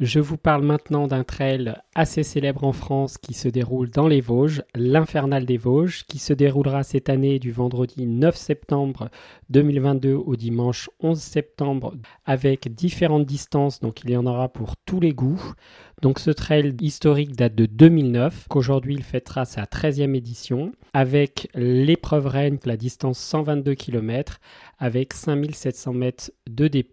Je 0.02 0.20
vous 0.20 0.36
parle 0.36 0.66
maintenant 0.66 1.08
d'un 1.08 1.24
trail 1.24 1.74
assez 1.94 2.24
célèbre 2.24 2.66
en 2.66 2.74
France 2.74 3.18
qui 3.18 3.34
se 3.34 3.48
déroule 3.48 3.90
dans 3.90 4.10
les 4.10 4.20
Vosges, 4.20 4.62
l'Infernal 4.76 5.46
des 5.46 5.56
Vosges, 5.56 6.04
qui 6.04 6.20
se 6.20 6.34
déroulera 6.34 6.84
cette 6.84 7.08
année 7.08 7.40
du 7.40 7.54
vendredi 7.54 8.06
9 8.06 8.36
septembre 8.36 9.10
2022 9.52 10.12
au 10.14 10.36
dimanche 10.36 10.90
11 11.00 11.18
septembre 11.18 11.96
avec 12.26 12.76
différentes 12.76 13.26
distances, 13.26 13.80
donc 13.80 14.04
il 14.04 14.10
y 14.10 14.18
en 14.18 14.26
aura 14.26 14.50
pour 14.50 14.76
tous 14.76 15.00
les 15.00 15.14
goûts. 15.14 15.54
Donc 16.02 16.20
ce 16.20 16.32
trail 16.32 16.76
historique 16.82 17.34
date 17.34 17.56
de 17.56 17.66
2009, 17.66 18.48
qu'aujourd'hui 18.50 18.96
il 18.96 19.04
fêtera 19.04 19.46
sa 19.46 19.64
13e 19.64 20.14
édition, 20.14 20.74
avec 20.92 21.48
l'épreuve 21.56 22.28
reine, 22.28 22.60
la 22.66 22.76
distance 22.76 23.20
122 23.20 23.76
km, 23.76 24.42
avec 24.78 25.14
5700 25.14 25.94
mètres 25.94 26.32
de 26.48 26.68
D+, 26.68 26.84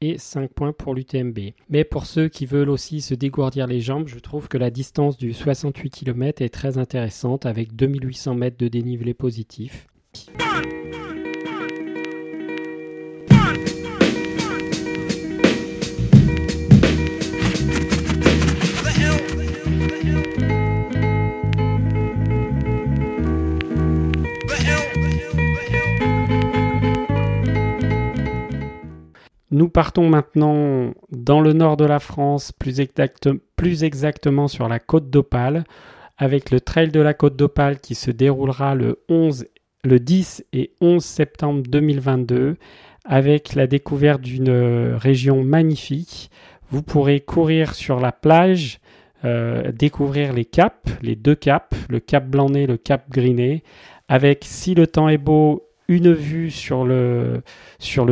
et 0.00 0.18
5 0.18 0.52
points 0.52 0.72
pour 0.72 0.94
l'UTMB. 0.94 1.38
Mais 1.68 1.84
pour 1.84 2.06
ceux 2.06 2.28
qui 2.28 2.46
veulent 2.46 2.70
aussi 2.70 3.00
se 3.00 3.14
dégourdir 3.14 3.66
les 3.66 3.80
jambes, 3.80 4.08
je 4.08 4.18
trouve 4.18 4.48
que 4.48 4.58
la 4.58 4.70
distance 4.70 5.16
du 5.16 5.32
68 5.32 5.90
km 5.90 6.42
est 6.42 6.50
très 6.50 6.78
intéressante 6.78 7.46
avec 7.46 7.74
2800 7.74 8.34
mètres 8.34 8.58
de 8.58 8.68
dénivelé 8.68 9.14
positif. 9.14 9.86
Nous 29.56 29.70
partons 29.70 30.10
maintenant 30.10 30.92
dans 31.10 31.40
le 31.40 31.54
nord 31.54 31.78
de 31.78 31.86
la 31.86 31.98
France, 31.98 32.52
plus, 32.52 33.84
exactement 33.84 34.48
sur 34.48 34.68
la 34.68 34.78
côte 34.78 35.08
d'Opale, 35.08 35.64
avec 36.18 36.50
le 36.50 36.60
Trail 36.60 36.90
de 36.90 37.00
la 37.00 37.14
côte 37.14 37.36
d'Opale 37.36 37.80
qui 37.80 37.94
se 37.94 38.10
déroulera 38.10 38.74
le, 38.74 39.02
11, 39.08 39.46
le 39.82 39.98
10 39.98 40.44
et 40.52 40.74
11 40.82 41.02
septembre 41.02 41.62
2022, 41.70 42.58
avec 43.06 43.54
la 43.54 43.66
découverte 43.66 44.20
d'une 44.20 44.92
région 44.94 45.42
magnifique. 45.42 46.30
Vous 46.68 46.82
pourrez 46.82 47.20
courir 47.20 47.74
sur 47.74 47.98
la 47.98 48.12
plage, 48.12 48.78
euh, 49.24 49.72
découvrir 49.72 50.34
les 50.34 50.44
caps, 50.44 50.86
les 51.00 51.16
deux 51.16 51.34
caps, 51.34 51.74
le 51.88 52.00
cap 52.00 52.28
Blanc-Nez, 52.28 52.66
le 52.66 52.76
cap 52.76 53.08
Griné, 53.08 53.62
avec, 54.06 54.44
si 54.44 54.74
le 54.74 54.86
temps 54.86 55.08
est 55.08 55.16
beau, 55.16 55.65
une 55.88 56.12
vue 56.12 56.50
sur 56.50 56.84
le, 56.84 57.42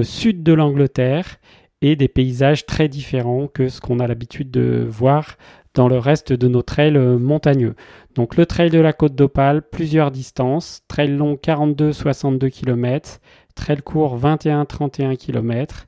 sud 0.02 0.42
de 0.42 0.52
l'Angleterre 0.52 1.38
et 1.82 1.96
des 1.96 2.08
paysages 2.08 2.66
très 2.66 2.88
différents 2.88 3.46
que 3.46 3.68
ce 3.68 3.80
qu'on 3.80 4.00
a 4.00 4.06
l'habitude 4.06 4.50
de 4.50 4.86
voir 4.88 5.36
dans 5.74 5.88
le 5.88 5.98
reste 5.98 6.32
de 6.32 6.48
nos 6.48 6.62
trails 6.62 6.96
montagneux. 6.96 7.74
Donc 8.14 8.36
le 8.36 8.46
trail 8.46 8.70
de 8.70 8.78
la 8.78 8.92
côte 8.92 9.16
d'Opale, 9.16 9.62
plusieurs 9.62 10.12
distances, 10.12 10.82
trail 10.86 11.16
long 11.16 11.34
42-62 11.34 12.48
km, 12.50 13.20
trail 13.54 13.82
court 13.82 14.18
21-31 14.18 15.16
km 15.16 15.86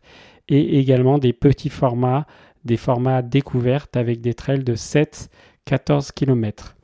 et 0.49 0.79
également 0.79 1.18
des 1.18 1.33
petits 1.33 1.68
formats, 1.68 2.27
des 2.64 2.77
formats 2.77 3.22
découvertes 3.22 3.96
avec 3.96 4.20
des 4.20 4.35
trails 4.35 4.64
de 4.64 4.75
7-14 4.75 6.12
km. 6.12 6.77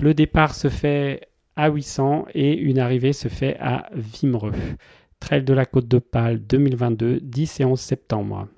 Le 0.00 0.14
départ 0.14 0.54
se 0.54 0.68
fait 0.68 1.28
à 1.56 1.68
800 1.68 2.26
et 2.34 2.56
une 2.56 2.78
arrivée 2.78 3.12
se 3.12 3.28
fait 3.28 3.56
à 3.58 3.88
Vimereux. 3.94 4.52
Trail 5.20 5.42
de 5.42 5.54
la 5.54 5.64
Côte 5.64 5.88
d'Opale 5.88 6.38
2022, 6.46 7.20
10 7.20 7.60
et 7.60 7.64
11 7.64 7.80
septembre. 7.80 8.48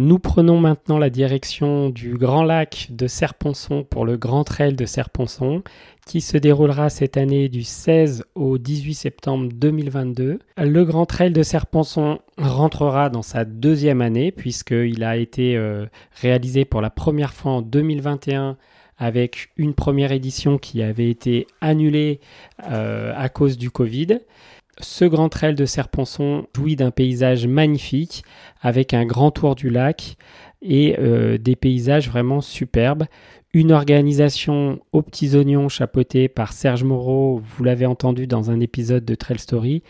Nous 0.00 0.20
prenons 0.20 0.60
maintenant 0.60 0.96
la 0.96 1.10
direction 1.10 1.90
du 1.90 2.14
Grand 2.14 2.44
Lac 2.44 2.86
de 2.90 3.08
Serponçon 3.08 3.82
pour 3.82 4.04
le 4.04 4.16
Grand 4.16 4.44
Trail 4.44 4.74
de 4.74 4.86
Serponçon 4.86 5.64
qui 6.06 6.20
se 6.20 6.38
déroulera 6.38 6.88
cette 6.88 7.16
année 7.16 7.48
du 7.48 7.64
16 7.64 8.24
au 8.36 8.58
18 8.58 8.94
septembre 8.94 9.48
2022. 9.52 10.38
Le 10.56 10.84
Grand 10.84 11.04
Trail 11.04 11.32
de 11.32 11.42
Serponçon 11.42 12.20
rentrera 12.36 13.10
dans 13.10 13.22
sa 13.22 13.44
deuxième 13.44 14.00
année 14.00 14.30
puisqu'il 14.30 15.02
a 15.02 15.16
été 15.16 15.56
euh, 15.56 15.86
réalisé 16.22 16.64
pour 16.64 16.80
la 16.80 16.90
première 16.90 17.34
fois 17.34 17.50
en 17.50 17.62
2021 17.62 18.56
avec 18.98 19.50
une 19.56 19.74
première 19.74 20.12
édition 20.12 20.58
qui 20.58 20.80
avait 20.80 21.10
été 21.10 21.48
annulée 21.60 22.20
euh, 22.70 23.12
à 23.16 23.28
cause 23.28 23.58
du 23.58 23.72
Covid. 23.72 24.20
Ce 24.80 25.04
grand 25.04 25.28
trail 25.28 25.54
de 25.54 25.64
Serponçon 25.64 26.46
jouit 26.54 26.76
d'un 26.76 26.90
paysage 26.90 27.46
magnifique 27.46 28.22
avec 28.60 28.94
un 28.94 29.04
grand 29.04 29.30
tour 29.30 29.54
du 29.54 29.70
lac 29.70 30.16
et 30.62 30.96
euh, 30.98 31.36
des 31.38 31.56
paysages 31.56 32.08
vraiment 32.08 32.40
superbes. 32.40 33.04
Une 33.52 33.72
organisation 33.72 34.78
aux 34.92 35.02
petits 35.02 35.34
oignons 35.34 35.68
chapeautée 35.68 36.28
par 36.28 36.52
Serge 36.52 36.84
Moreau, 36.84 37.40
vous 37.42 37.64
l'avez 37.64 37.86
entendu 37.86 38.26
dans 38.26 38.50
un 38.50 38.60
épisode 38.60 39.04
de 39.04 39.14
Trail 39.14 39.38
Story, 39.38 39.82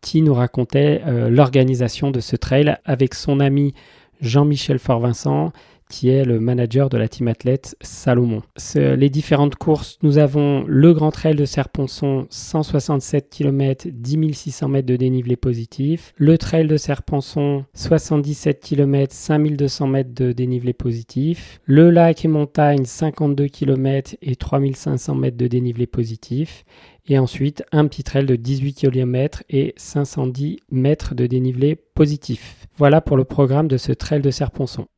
qui 0.00 0.20
nous 0.20 0.34
racontait 0.34 1.00
euh, 1.06 1.30
l'organisation 1.30 2.10
de 2.10 2.20
ce 2.20 2.36
trail 2.36 2.76
avec 2.84 3.14
son 3.14 3.40
ami 3.40 3.72
Jean-Michel 4.20 4.78
Fort-Vincent 4.78 5.52
qui 5.94 6.08
est 6.08 6.24
le 6.24 6.40
manager 6.40 6.88
de 6.88 6.98
la 6.98 7.06
team 7.06 7.28
athlète 7.28 7.76
Salomon. 7.80 8.42
les 8.74 9.10
différentes 9.10 9.54
courses, 9.54 9.96
nous 10.02 10.18
avons 10.18 10.64
le 10.66 10.92
Grand 10.92 11.12
Trail 11.12 11.36
de 11.36 11.44
Serponçon, 11.44 12.26
167 12.30 13.30
km, 13.30 13.86
10 13.92 14.32
600 14.32 14.68
mètres 14.68 14.88
de 14.88 14.96
dénivelé 14.96 15.36
positif. 15.36 16.12
Le 16.16 16.36
Trail 16.36 16.66
de 16.66 16.76
Serponçon, 16.76 17.64
77 17.74 18.58
km, 18.58 19.14
5200 19.14 19.86
mètres 19.86 20.12
de 20.12 20.32
dénivelé 20.32 20.72
positif. 20.72 21.60
Le 21.64 21.90
Lac 21.90 22.24
et 22.24 22.28
Montagne, 22.28 22.84
52 22.84 23.46
km 23.46 24.16
et 24.20 24.34
3500 24.34 25.14
mètres 25.14 25.36
de 25.36 25.46
dénivelé 25.46 25.86
positif. 25.86 26.64
Et 27.06 27.20
ensuite, 27.20 27.62
un 27.70 27.86
petit 27.86 28.02
trail 28.02 28.26
de 28.26 28.34
18 28.34 28.72
km 28.74 29.44
et 29.48 29.74
510 29.76 30.58
mètres 30.72 31.14
de 31.14 31.28
dénivelé 31.28 31.76
positif. 31.76 32.66
Voilà 32.78 33.00
pour 33.00 33.16
le 33.16 33.22
programme 33.24 33.68
de 33.68 33.76
ce 33.76 33.92
trail 33.92 34.22
de 34.22 34.32
Serponçon. 34.32 34.88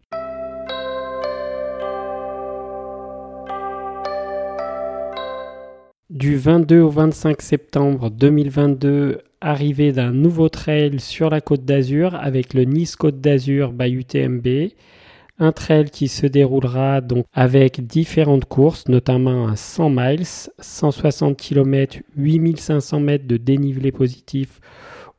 Du 6.11 6.37
22 6.37 6.83
au 6.83 6.89
25 6.89 7.43
septembre 7.43 8.11
2022, 8.11 9.23
arrivée 9.41 9.91
d'un 9.91 10.13
nouveau 10.13 10.49
trail 10.49 11.01
sur 11.01 11.31
la 11.31 11.41
côte 11.41 11.65
d'Azur 11.65 12.15
avec 12.15 12.55
le 12.55 12.63
Nice 12.63 12.95
Côte 12.95 13.21
d'Azur 13.21 13.73
by 13.73 13.91
UTMB. 13.91 14.71
Un 15.41 15.51
trail 15.51 15.91
qui 15.91 16.07
se 16.07 16.29
déroulera 16.29 17.01
donc 17.01 17.27
avec 17.33 17.85
différentes 17.89 18.45
courses, 18.45 18.87
notamment 18.87 19.49
un 19.49 19.57
100 19.57 19.91
miles, 19.91 20.27
160 20.61 21.37
km, 21.37 21.99
8500 22.17 23.01
mètres 23.01 23.27
de 23.27 23.37
dénivelé 23.37 23.91
positif 23.91 24.61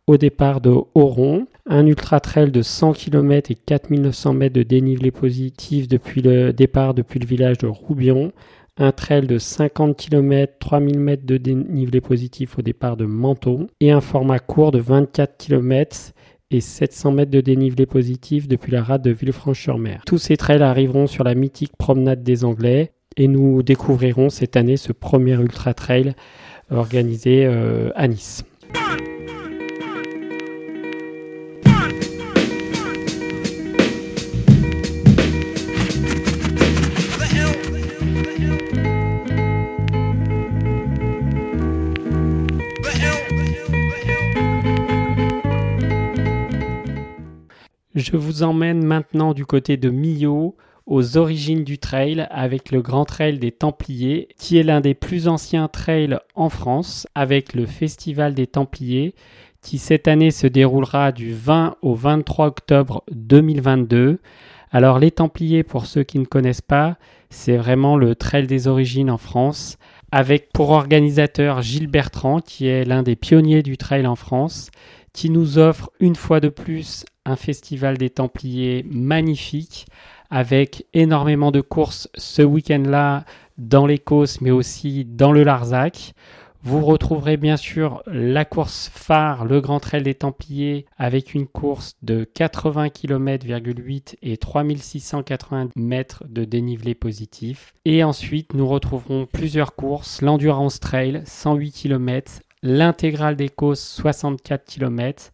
au 0.08 0.16
départ 0.16 0.62
de 0.62 0.74
Oron, 0.96 1.48
un 1.66 1.86
ultra 1.86 2.22
trail 2.22 2.50
de 2.50 2.62
100 2.62 2.94
km 2.94 3.52
et 3.52 3.56
4900 3.56 4.34
mètres 4.34 4.56
de 4.56 4.64
dénivelé 4.64 5.12
positif 5.12 5.90
depuis 5.90 6.22
le 6.22 6.54
départ 6.54 6.94
depuis 6.94 7.20
le 7.20 7.28
village 7.28 7.58
de 7.58 7.68
Roubion, 7.68 8.32
un 8.78 8.92
trail 8.92 9.28
de 9.28 9.38
50 9.38 9.98
km, 9.98 10.54
3000 10.60 11.00
mètres 11.00 11.26
de 11.26 11.38
dénivelé 11.38 12.02
positif 12.02 12.58
au 12.58 12.62
départ 12.62 12.98
de 12.98 13.06
Menton 13.06 13.68
et 13.80 13.92
un 13.92 14.02
format 14.02 14.40
court 14.40 14.72
de 14.72 14.80
24 14.80 15.38
km 15.38 16.14
et 16.52 16.62
700 16.62 17.12
mètres 17.12 17.32
de 17.32 17.42
dénivelé 17.42 17.86
positif 17.86 18.48
depuis 18.48 18.72
la 18.72 18.84
rade 18.84 19.02
de 19.02 19.12
Villefranche-sur-Mer. 19.12 20.04
Tous 20.06 20.18
ces 20.18 20.38
trails 20.38 20.62
arriveront 20.62 21.08
sur 21.08 21.24
la 21.24 21.36
mythique 21.36 21.76
promenade 21.78 22.24
des 22.24 22.46
Anglais 22.46 22.92
et 23.18 23.28
nous 23.28 23.64
découvrirons 23.64 24.30
cette 24.30 24.56
année 24.56 24.78
ce 24.78 24.94
premier 24.94 25.34
ultra 25.34 25.74
trail 25.74 26.14
organisé 26.70 27.46
euh, 27.46 27.90
à 27.96 28.08
Nice. 28.08 28.44
Je 47.98 48.16
vous 48.16 48.44
emmène 48.44 48.86
maintenant 48.86 49.34
du 49.34 49.48
côté 49.48 49.76
de 49.76 49.90
Millau, 49.90 50.56
aux 50.86 51.18
origines 51.18 51.64
du 51.64 51.80
trail, 51.80 52.28
avec 52.30 52.72
le 52.72 52.84
Grand 52.84 53.06
Trail 53.06 53.40
des 53.40 53.52
Templiers, 53.52 54.28
qui 54.38 54.60
est 54.60 54.64
l'un 54.64 54.82
des 54.82 54.94
plus 54.94 55.28
anciens 55.28 55.68
trails 55.68 56.20
en 56.36 56.50
France, 56.50 57.08
avec 57.16 57.56
le 57.56 57.66
Festival 57.66 58.36
des 58.36 58.46
Templiers, 58.46 59.16
qui 59.64 59.80
cette 59.80 60.08
année 60.08 60.30
se 60.30 60.46
déroulera 60.46 61.12
du 61.12 61.34
20 61.34 61.78
au 61.82 61.96
23 61.96 62.46
octobre 62.46 63.04
2022. 63.10 64.20
Alors 64.70 65.00
les 65.00 65.10
Templiers, 65.10 65.64
pour 65.64 65.88
ceux 65.88 66.04
qui 66.04 66.20
ne 66.20 66.26
connaissent 66.26 66.62
pas, 66.62 66.98
c'est 67.32 67.58
vraiment 67.58 67.98
le 67.98 68.14
trail 68.14 68.46
des 68.46 68.68
origines 68.68 69.10
en 69.10 69.18
France, 69.18 69.80
avec 70.12 70.54
pour 70.54 70.70
organisateur 70.70 71.64
Gilles 71.64 71.88
Bertrand, 71.88 72.42
qui 72.42 72.68
est 72.68 72.86
l'un 72.86 73.02
des 73.02 73.16
pionniers 73.16 73.64
du 73.64 73.76
trail 73.76 74.06
en 74.06 74.16
France, 74.16 74.70
qui 75.14 75.32
nous 75.32 75.58
offre 75.58 75.90
une 76.00 76.16
fois 76.16 76.40
de 76.40 76.50
plus 76.50 77.04
festival 77.36 77.98
des 77.98 78.10
Templiers 78.10 78.86
magnifique 78.90 79.86
avec 80.30 80.86
énormément 80.94 81.52
de 81.52 81.62
courses 81.62 82.10
ce 82.16 82.42
week-end-là 82.42 83.26
dans 83.58 83.86
l'Écosse 83.86 84.42
mais 84.42 84.52
aussi 84.52 85.06
dans 85.06 85.32
le 85.32 85.44
Larzac. 85.44 86.14
Vous 86.64 86.84
retrouverez 86.84 87.38
bien 87.38 87.56
sûr 87.56 88.04
la 88.08 88.44
course 88.44 88.92
phare, 88.94 89.46
le 89.46 89.62
Grand 89.62 89.80
Trail 89.80 90.04
des 90.04 90.16
Templiers, 90.16 90.86
avec 90.98 91.34
une 91.34 91.48
course 91.48 91.96
de 92.02 92.26
80 92.26 92.88
km,8 92.88 94.16
et 94.22 94.36
3680 94.36 95.70
mètres 95.78 96.26
de 96.28 96.44
dénivelé 96.44 96.94
positif. 96.94 97.74
Et 97.86 98.04
ensuite, 98.04 98.54
nous 98.54 98.68
retrouverons 98.68 99.28
plusieurs 99.32 99.76
courses, 99.76 100.22
l'Endurance 100.22 100.80
Trail, 100.80 101.22
108 101.26 101.72
km, 101.72 102.42
l'intégrale 102.64 103.36
d'Écosse, 103.36 103.82
64 103.82 104.66
km, 104.66 105.32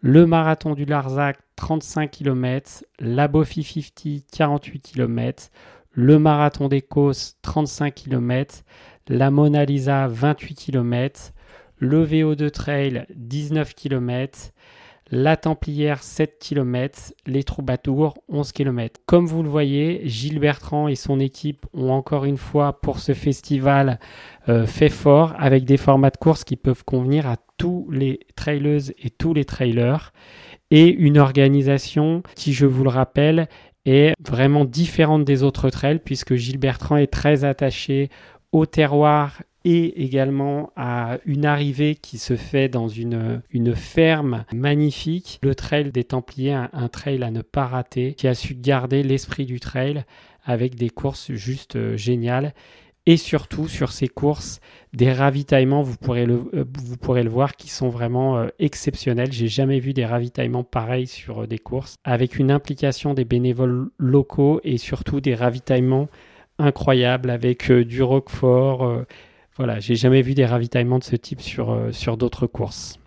le 0.00 0.26
marathon 0.26 0.74
du 0.74 0.84
Larzac 0.84 1.38
35 1.56 2.10
km, 2.10 2.84
la 2.98 3.28
Bofi 3.28 3.62
50 3.62 4.24
48 4.30 4.80
km, 4.80 5.50
le 5.92 6.18
marathon 6.18 6.68
d'Écosse 6.68 7.38
35 7.42 7.94
km, 7.94 8.62
la 9.08 9.30
Mona 9.30 9.64
Lisa 9.64 10.06
28 10.06 10.54
km, 10.54 11.32
le 11.78 12.04
VO2 12.04 12.50
Trail 12.50 13.06
19 13.14 13.74
km, 13.74 14.52
la 15.10 15.36
Templière 15.36 16.02
7 16.02 16.38
km, 16.40 17.12
les 17.26 17.44
Troubatours 17.44 18.14
11 18.28 18.52
km. 18.52 19.00
Comme 19.06 19.26
vous 19.26 19.42
le 19.42 19.48
voyez, 19.48 20.02
Gilles 20.04 20.40
Bertrand 20.40 20.88
et 20.88 20.96
son 20.96 21.20
équipe 21.20 21.66
ont 21.72 21.90
encore 21.90 22.24
une 22.24 22.36
fois 22.36 22.80
pour 22.80 22.98
ce 22.98 23.14
festival 23.14 24.00
euh, 24.48 24.66
fait 24.66 24.88
fort 24.88 25.34
avec 25.38 25.64
des 25.64 25.76
formats 25.76 26.10
de 26.10 26.16
course 26.16 26.44
qui 26.44 26.56
peuvent 26.56 26.84
convenir 26.84 27.28
à 27.28 27.36
tous 27.56 27.88
les 27.90 28.20
trailers 28.34 28.90
et 29.02 29.10
tous 29.10 29.32
les 29.32 29.44
trailers 29.44 30.12
et 30.70 30.88
une 30.88 31.18
organisation 31.18 32.22
qui, 32.34 32.52
je 32.52 32.66
vous 32.66 32.82
le 32.82 32.90
rappelle, 32.90 33.48
est 33.84 34.14
vraiment 34.26 34.64
différente 34.64 35.24
des 35.24 35.44
autres 35.44 35.70
trails 35.70 36.00
puisque 36.04 36.34
Gilles 36.34 36.58
Bertrand 36.58 36.96
est 36.96 37.12
très 37.12 37.44
attaché 37.44 38.10
au 38.50 38.66
terroir 38.66 39.42
et 39.68 40.04
également 40.04 40.70
à 40.76 41.18
une 41.26 41.44
arrivée 41.44 41.96
qui 41.96 42.18
se 42.18 42.36
fait 42.36 42.68
dans 42.68 42.86
une, 42.86 43.42
une 43.50 43.74
ferme 43.74 44.44
magnifique. 44.54 45.40
Le 45.42 45.56
trail 45.56 45.90
des 45.90 46.04
Templiers, 46.04 46.68
un, 46.72 46.88
trail 46.88 47.20
à 47.24 47.32
ne 47.32 47.42
pas 47.42 47.66
rater, 47.66 48.14
qui 48.14 48.28
a 48.28 48.34
su 48.34 48.54
garder 48.54 49.02
l'esprit 49.02 49.44
du 49.44 49.58
trail 49.58 50.04
avec 50.44 50.76
des 50.76 50.88
courses 50.88 51.32
juste 51.32 51.74
euh, 51.74 51.96
géniales. 51.96 52.54
Et 53.06 53.16
surtout 53.16 53.66
sur 53.66 53.90
ces 53.90 54.06
courses, 54.06 54.60
des 54.92 55.12
ravitaillements, 55.12 55.82
vous 55.82 55.96
pourrez 55.96 56.26
le, 56.26 56.48
euh, 56.54 56.64
vous 56.78 56.96
pourrez 56.96 57.24
le 57.24 57.30
voir, 57.30 57.56
qui 57.56 57.68
sont 57.68 57.88
vraiment 57.88 58.38
euh, 58.38 58.46
exceptionnels. 58.60 59.32
J'ai 59.32 59.48
jamais 59.48 59.80
vu 59.80 59.92
des 59.92 60.06
ravitaillements 60.06 60.62
pareils 60.62 61.08
sur 61.08 61.48
des 61.48 61.58
courses, 61.58 61.96
avec 62.04 62.38
une 62.38 62.52
implication 62.52 63.14
des 63.14 63.24
bénévoles 63.24 63.90
locaux 63.98 64.60
et 64.62 64.78
surtout 64.78 65.20
des 65.20 65.34
ravitaillements 65.34 66.06
incroyables 66.60 67.30
avec 67.30 67.72
du 67.72 68.04
roquefort, 68.04 69.04
voilà, 69.56 69.80
j'ai 69.80 69.94
jamais 69.94 70.20
vu 70.20 70.34
des 70.34 70.44
ravitaillements 70.44 70.98
de 70.98 71.04
ce 71.04 71.16
type 71.16 71.40
sur, 71.40 71.70
euh, 71.70 71.90
sur 71.90 72.16
d'autres 72.16 72.46
courses. 72.46 72.98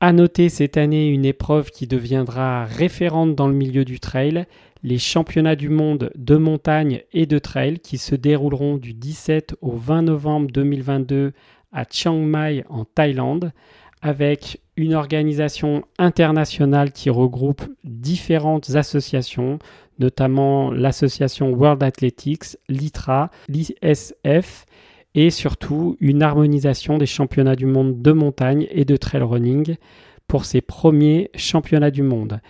À 0.00 0.12
noter 0.12 0.50
cette 0.50 0.76
année 0.76 1.08
une 1.08 1.24
épreuve 1.24 1.70
qui 1.70 1.86
deviendra 1.86 2.66
référente 2.66 3.34
dans 3.34 3.48
le 3.48 3.54
milieu 3.54 3.84
du 3.84 4.00
trail, 4.00 4.44
les 4.82 4.98
championnats 4.98 5.56
du 5.56 5.70
monde 5.70 6.10
de 6.14 6.36
montagne 6.36 7.02
et 7.14 7.24
de 7.24 7.38
trail 7.38 7.78
qui 7.78 7.96
se 7.96 8.14
dérouleront 8.14 8.76
du 8.76 8.92
17 8.92 9.56
au 9.62 9.72
20 9.72 10.02
novembre 10.02 10.50
2022 10.52 11.32
à 11.72 11.84
Chiang 11.90 12.18
Mai 12.18 12.64
en 12.68 12.84
Thaïlande 12.84 13.50
avec 14.02 14.60
une 14.76 14.94
organisation 14.94 15.82
internationale 15.98 16.92
qui 16.92 17.08
regroupe 17.08 17.62
différentes 17.84 18.76
associations, 18.76 19.58
notamment 19.98 20.70
l'association 20.70 21.52
World 21.52 21.82
Athletics, 21.82 22.56
l'ITRA, 22.68 23.30
l'ISF 23.48 24.66
et 25.14 25.30
surtout 25.30 25.96
une 26.00 26.22
harmonisation 26.22 26.98
des 26.98 27.06
championnats 27.06 27.56
du 27.56 27.66
monde 27.66 28.02
de 28.02 28.12
montagne 28.12 28.66
et 28.70 28.84
de 28.84 28.96
trail 28.96 29.22
running 29.22 29.76
pour 30.26 30.44
ces 30.44 30.60
premiers 30.60 31.30
championnats 31.36 31.90
du 31.90 32.02
monde. 32.02 32.40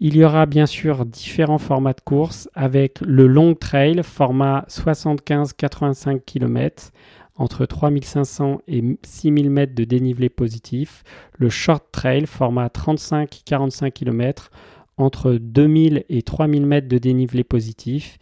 Il 0.00 0.16
y 0.16 0.24
aura 0.24 0.46
bien 0.46 0.66
sûr 0.66 1.06
différents 1.06 1.58
formats 1.58 1.92
de 1.92 2.00
course 2.00 2.48
avec 2.54 3.00
le 3.00 3.26
long 3.26 3.54
trail 3.54 4.00
format 4.02 4.64
75-85 4.68 6.20
km 6.24 6.90
entre 7.36 7.66
3500 7.66 8.60
et 8.68 8.82
6000 9.02 9.50
mètres 9.50 9.74
de 9.74 9.84
dénivelé 9.84 10.28
positif, 10.28 11.02
le 11.36 11.48
short 11.48 11.84
trail 11.90 12.26
format 12.26 12.68
35-45 12.68 13.90
km 13.90 14.50
entre 14.96 15.32
2000 15.32 16.04
et 16.08 16.22
3000 16.22 16.66
mètres 16.66 16.88
de 16.88 16.98
dénivelé 16.98 17.44
positif 17.44 18.18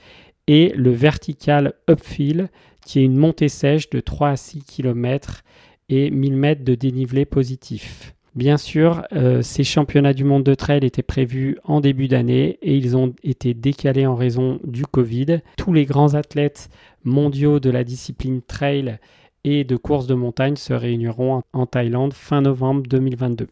et 0.47 0.73
le 0.77 0.91
vertical 0.91 1.75
upfill 1.89 2.49
qui 2.85 2.99
est 2.99 3.05
une 3.05 3.17
montée 3.17 3.49
sèche 3.49 3.91
de 3.91 4.01
3 4.01 4.31
à 4.31 4.37
6 4.37 4.65
km 4.65 5.43
et 5.89 6.11
1000 6.11 6.37
mètres 6.37 6.65
de 6.65 6.75
dénivelé 6.75 7.25
positif. 7.25 8.15
Bien 8.35 8.57
sûr, 8.57 9.03
euh, 9.13 9.43
ces 9.43 9.63
championnats 9.63 10.15
du 10.15 10.25
monde 10.25 10.43
de 10.43 10.55
trail 10.55 10.85
étaient 10.85 11.03
prévus 11.03 11.59
en 11.65 11.81
début 11.81 12.09
d'année 12.09 12.59
et 12.63 12.75
ils 12.75 12.97
ont 12.97 13.15
été 13.23 13.53
décalés 13.53 14.07
en 14.07 14.15
raison 14.15 14.59
du 14.65 14.87
Covid. 14.87 15.41
Tous 15.59 15.75
les 15.75 15.85
grands 15.85 16.15
athlètes 16.15 16.71
mondiaux 17.05 17.61
de 17.61 17.69
la 17.69 17.85
discipline 17.85 18.41
trail 18.41 18.99
et 19.45 19.65
de 19.65 19.77
course 19.77 20.07
de 20.07 20.15
montagne 20.15 20.57
se 20.57 20.73
réuniront 20.73 21.43
en 21.53 21.67
Thaïlande 21.67 22.15
fin 22.15 22.41
novembre 22.41 22.83
2022. 22.89 23.49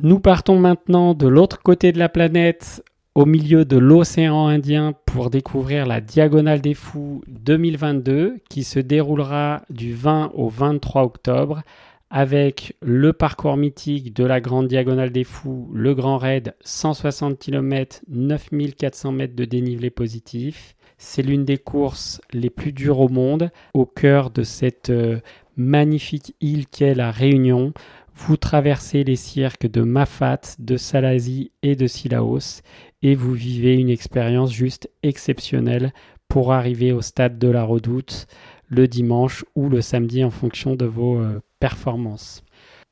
Nous 0.00 0.20
partons 0.20 0.60
maintenant 0.60 1.12
de 1.12 1.26
l'autre 1.26 1.60
côté 1.60 1.90
de 1.90 1.98
la 1.98 2.08
planète, 2.08 2.84
au 3.16 3.26
milieu 3.26 3.64
de 3.64 3.76
l'océan 3.76 4.46
Indien, 4.46 4.94
pour 5.06 5.28
découvrir 5.28 5.86
la 5.86 6.00
Diagonale 6.00 6.60
des 6.60 6.74
Fous 6.74 7.20
2022, 7.26 8.36
qui 8.48 8.62
se 8.62 8.78
déroulera 8.78 9.62
du 9.70 9.92
20 9.94 10.30
au 10.34 10.48
23 10.48 11.02
octobre, 11.02 11.62
avec 12.10 12.76
le 12.80 13.12
parcours 13.12 13.56
mythique 13.56 14.14
de 14.14 14.22
la 14.22 14.40
Grande 14.40 14.68
Diagonale 14.68 15.10
des 15.10 15.24
Fous, 15.24 15.68
le 15.74 15.94
Grand 15.94 16.16
Raid, 16.18 16.54
160 16.60 17.36
km, 17.36 18.02
9400 18.08 19.10
mètres 19.10 19.34
de 19.34 19.46
dénivelé 19.46 19.90
positif. 19.90 20.76
C'est 20.96 21.22
l'une 21.22 21.44
des 21.44 21.58
courses 21.58 22.20
les 22.32 22.50
plus 22.50 22.70
dures 22.70 23.00
au 23.00 23.08
monde, 23.08 23.50
au 23.74 23.84
cœur 23.84 24.30
de 24.30 24.44
cette 24.44 24.90
euh, 24.90 25.18
magnifique 25.56 26.36
île 26.40 26.66
qu'est 26.66 26.94
la 26.94 27.10
Réunion, 27.10 27.72
vous 28.18 28.36
traversez 28.36 29.04
les 29.04 29.16
cirques 29.16 29.70
de 29.70 29.82
Mafat, 29.82 30.40
de 30.58 30.76
Salazie 30.76 31.52
et 31.62 31.76
de 31.76 31.86
Silaos 31.86 32.62
et 33.00 33.14
vous 33.14 33.32
vivez 33.32 33.76
une 33.76 33.88
expérience 33.88 34.52
juste 34.52 34.90
exceptionnelle 35.02 35.92
pour 36.26 36.52
arriver 36.52 36.92
au 36.92 37.00
stade 37.00 37.38
de 37.38 37.48
la 37.48 37.62
redoute 37.62 38.26
le 38.68 38.88
dimanche 38.88 39.44
ou 39.54 39.68
le 39.68 39.80
samedi 39.80 40.24
en 40.24 40.30
fonction 40.30 40.74
de 40.74 40.84
vos 40.84 41.18
euh, 41.18 41.40
performances. 41.60 42.42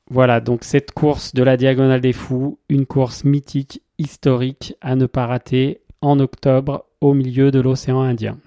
Voilà, 0.09 0.39
donc 0.39 0.63
cette 0.63 0.91
course 0.91 1.33
de 1.35 1.43
la 1.43 1.57
Diagonale 1.57 2.01
des 2.01 2.13
Fous, 2.13 2.57
une 2.69 2.85
course 2.85 3.25
mythique, 3.25 3.83
historique 3.99 4.75
à 4.81 4.95
ne 4.95 5.05
pas 5.05 5.27
rater 5.27 5.81
en 6.01 6.19
octobre 6.19 6.85
au 7.01 7.13
milieu 7.13 7.51
de 7.51 7.59
l'océan 7.59 8.01
Indien. 8.01 8.37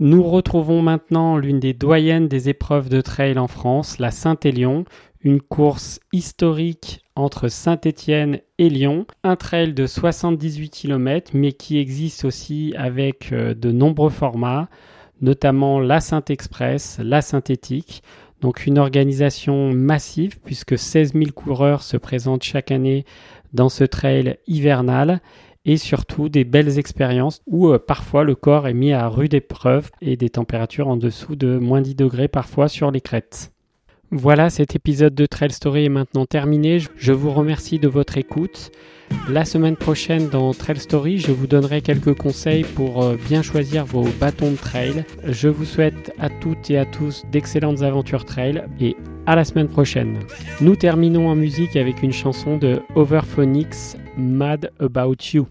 Nous 0.00 0.22
retrouvons 0.22 0.80
maintenant 0.80 1.36
l'une 1.36 1.58
des 1.58 1.72
doyennes 1.72 2.28
des 2.28 2.48
épreuves 2.48 2.88
de 2.88 3.00
trail 3.00 3.36
en 3.36 3.48
France, 3.48 3.98
la 3.98 4.12
Saint-Élion, 4.12 4.84
une 5.22 5.40
course 5.40 5.98
historique 6.12 7.04
entre 7.16 7.48
Saint-Étienne 7.48 8.38
et 8.58 8.70
Lyon, 8.70 9.06
un 9.24 9.34
trail 9.34 9.74
de 9.74 9.86
78 9.86 10.70
km 10.70 11.32
mais 11.34 11.50
qui 11.50 11.78
existe 11.78 12.24
aussi 12.24 12.74
avec 12.76 13.32
euh, 13.32 13.54
de 13.54 13.72
nombreux 13.72 14.10
formats, 14.10 14.68
notamment 15.20 15.80
la 15.80 15.98
Saint-Express, 15.98 17.00
la 17.02 17.20
synthétique. 17.20 18.04
Donc 18.40 18.66
une 18.66 18.78
organisation 18.78 19.72
massive 19.72 20.38
puisque 20.44 20.78
16 20.78 21.14
000 21.14 21.32
coureurs 21.34 21.82
se 21.82 21.96
présentent 21.96 22.44
chaque 22.44 22.70
année 22.70 23.04
dans 23.52 23.68
ce 23.68 23.82
trail 23.82 24.36
hivernal 24.46 25.20
et 25.64 25.76
surtout 25.76 26.28
des 26.28 26.44
belles 26.44 26.78
expériences 26.78 27.42
où 27.46 27.68
euh, 27.68 27.78
parfois 27.78 28.24
le 28.24 28.34
corps 28.34 28.68
est 28.68 28.74
mis 28.74 28.92
à 28.92 29.08
rude 29.08 29.34
épreuve 29.34 29.90
et 30.00 30.16
des 30.16 30.30
températures 30.30 30.88
en 30.88 30.96
dessous 30.96 31.36
de 31.36 31.58
moins 31.58 31.80
10 31.80 31.94
degrés 31.94 32.28
parfois 32.28 32.68
sur 32.68 32.90
les 32.90 33.00
crêtes. 33.00 33.52
Voilà, 34.10 34.48
cet 34.48 34.74
épisode 34.74 35.14
de 35.14 35.26
Trail 35.26 35.50
Story 35.50 35.84
est 35.84 35.90
maintenant 35.90 36.24
terminé. 36.24 36.78
Je 36.96 37.12
vous 37.12 37.30
remercie 37.30 37.78
de 37.78 37.88
votre 37.88 38.16
écoute. 38.16 38.70
La 39.28 39.44
semaine 39.44 39.76
prochaine 39.76 40.30
dans 40.30 40.54
Trail 40.54 40.78
Story, 40.78 41.18
je 41.18 41.30
vous 41.30 41.46
donnerai 41.46 41.82
quelques 41.82 42.14
conseils 42.14 42.64
pour 42.64 43.02
euh, 43.02 43.16
bien 43.28 43.42
choisir 43.42 43.84
vos 43.84 44.04
bâtons 44.18 44.52
de 44.52 44.56
trail. 44.56 45.04
Je 45.24 45.48
vous 45.48 45.66
souhaite 45.66 46.14
à 46.18 46.30
toutes 46.30 46.70
et 46.70 46.78
à 46.78 46.86
tous 46.86 47.24
d'excellentes 47.30 47.82
aventures 47.82 48.24
trail 48.24 48.64
et 48.80 48.96
à 49.26 49.36
la 49.36 49.44
semaine 49.44 49.68
prochaine. 49.68 50.18
Nous 50.62 50.76
terminons 50.76 51.28
en 51.28 51.34
musique 51.34 51.76
avec 51.76 52.02
une 52.02 52.12
chanson 52.12 52.56
de 52.56 52.80
Overphonics, 52.94 53.98
Mad 54.16 54.70
About 54.80 55.16
You. 55.34 55.46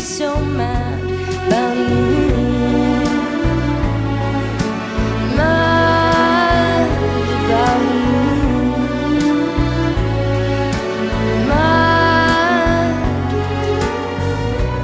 so 0.00 0.36
mad 0.44 1.02
about 1.46 1.76
you. 1.76 2.28
Mad 5.36 6.88
about 7.44 7.80
you. 7.94 8.20
Mad. 11.48 12.94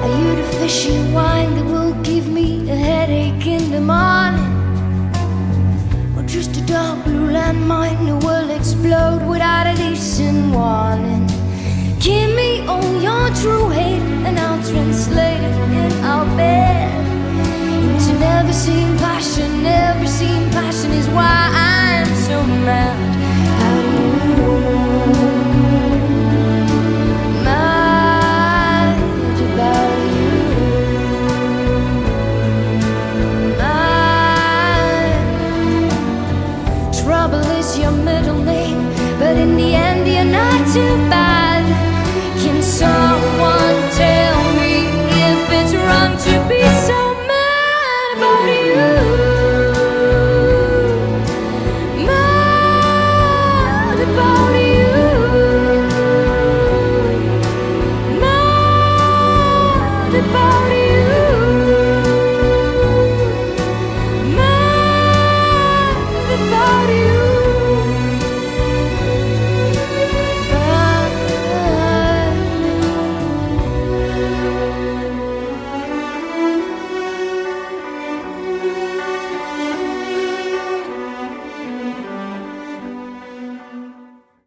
Are 0.02 0.12
you 0.18 0.30
the 0.36 0.42
fishy 0.58 0.98
wine 1.12 1.54
that 1.54 1.64
will 1.64 1.94
give 2.02 2.26
me 2.28 2.68
a 2.70 2.74
headache 2.74 3.46
in 3.46 3.70
the 3.70 3.80
morning? 3.80 4.52
Or 6.16 6.22
just 6.26 6.56
a 6.56 6.66
dark 6.66 7.04
blue 7.04 7.28
landmine 7.30 8.06
that 8.06 8.24
will 8.24 8.50
explode 8.50 9.22
without 9.28 9.66
a 9.66 9.76
decent 9.76 10.54
warning? 10.54 11.26
Give 12.00 12.34
me 12.34 12.66
all 12.66 13.00
your 13.00 13.30
true 13.40 13.73
seen 18.64 18.96
passion, 18.96 19.62
never 19.62 20.06
seen 20.06 20.50
passion 20.50 20.90
is 20.92 21.06
why. 21.08 21.53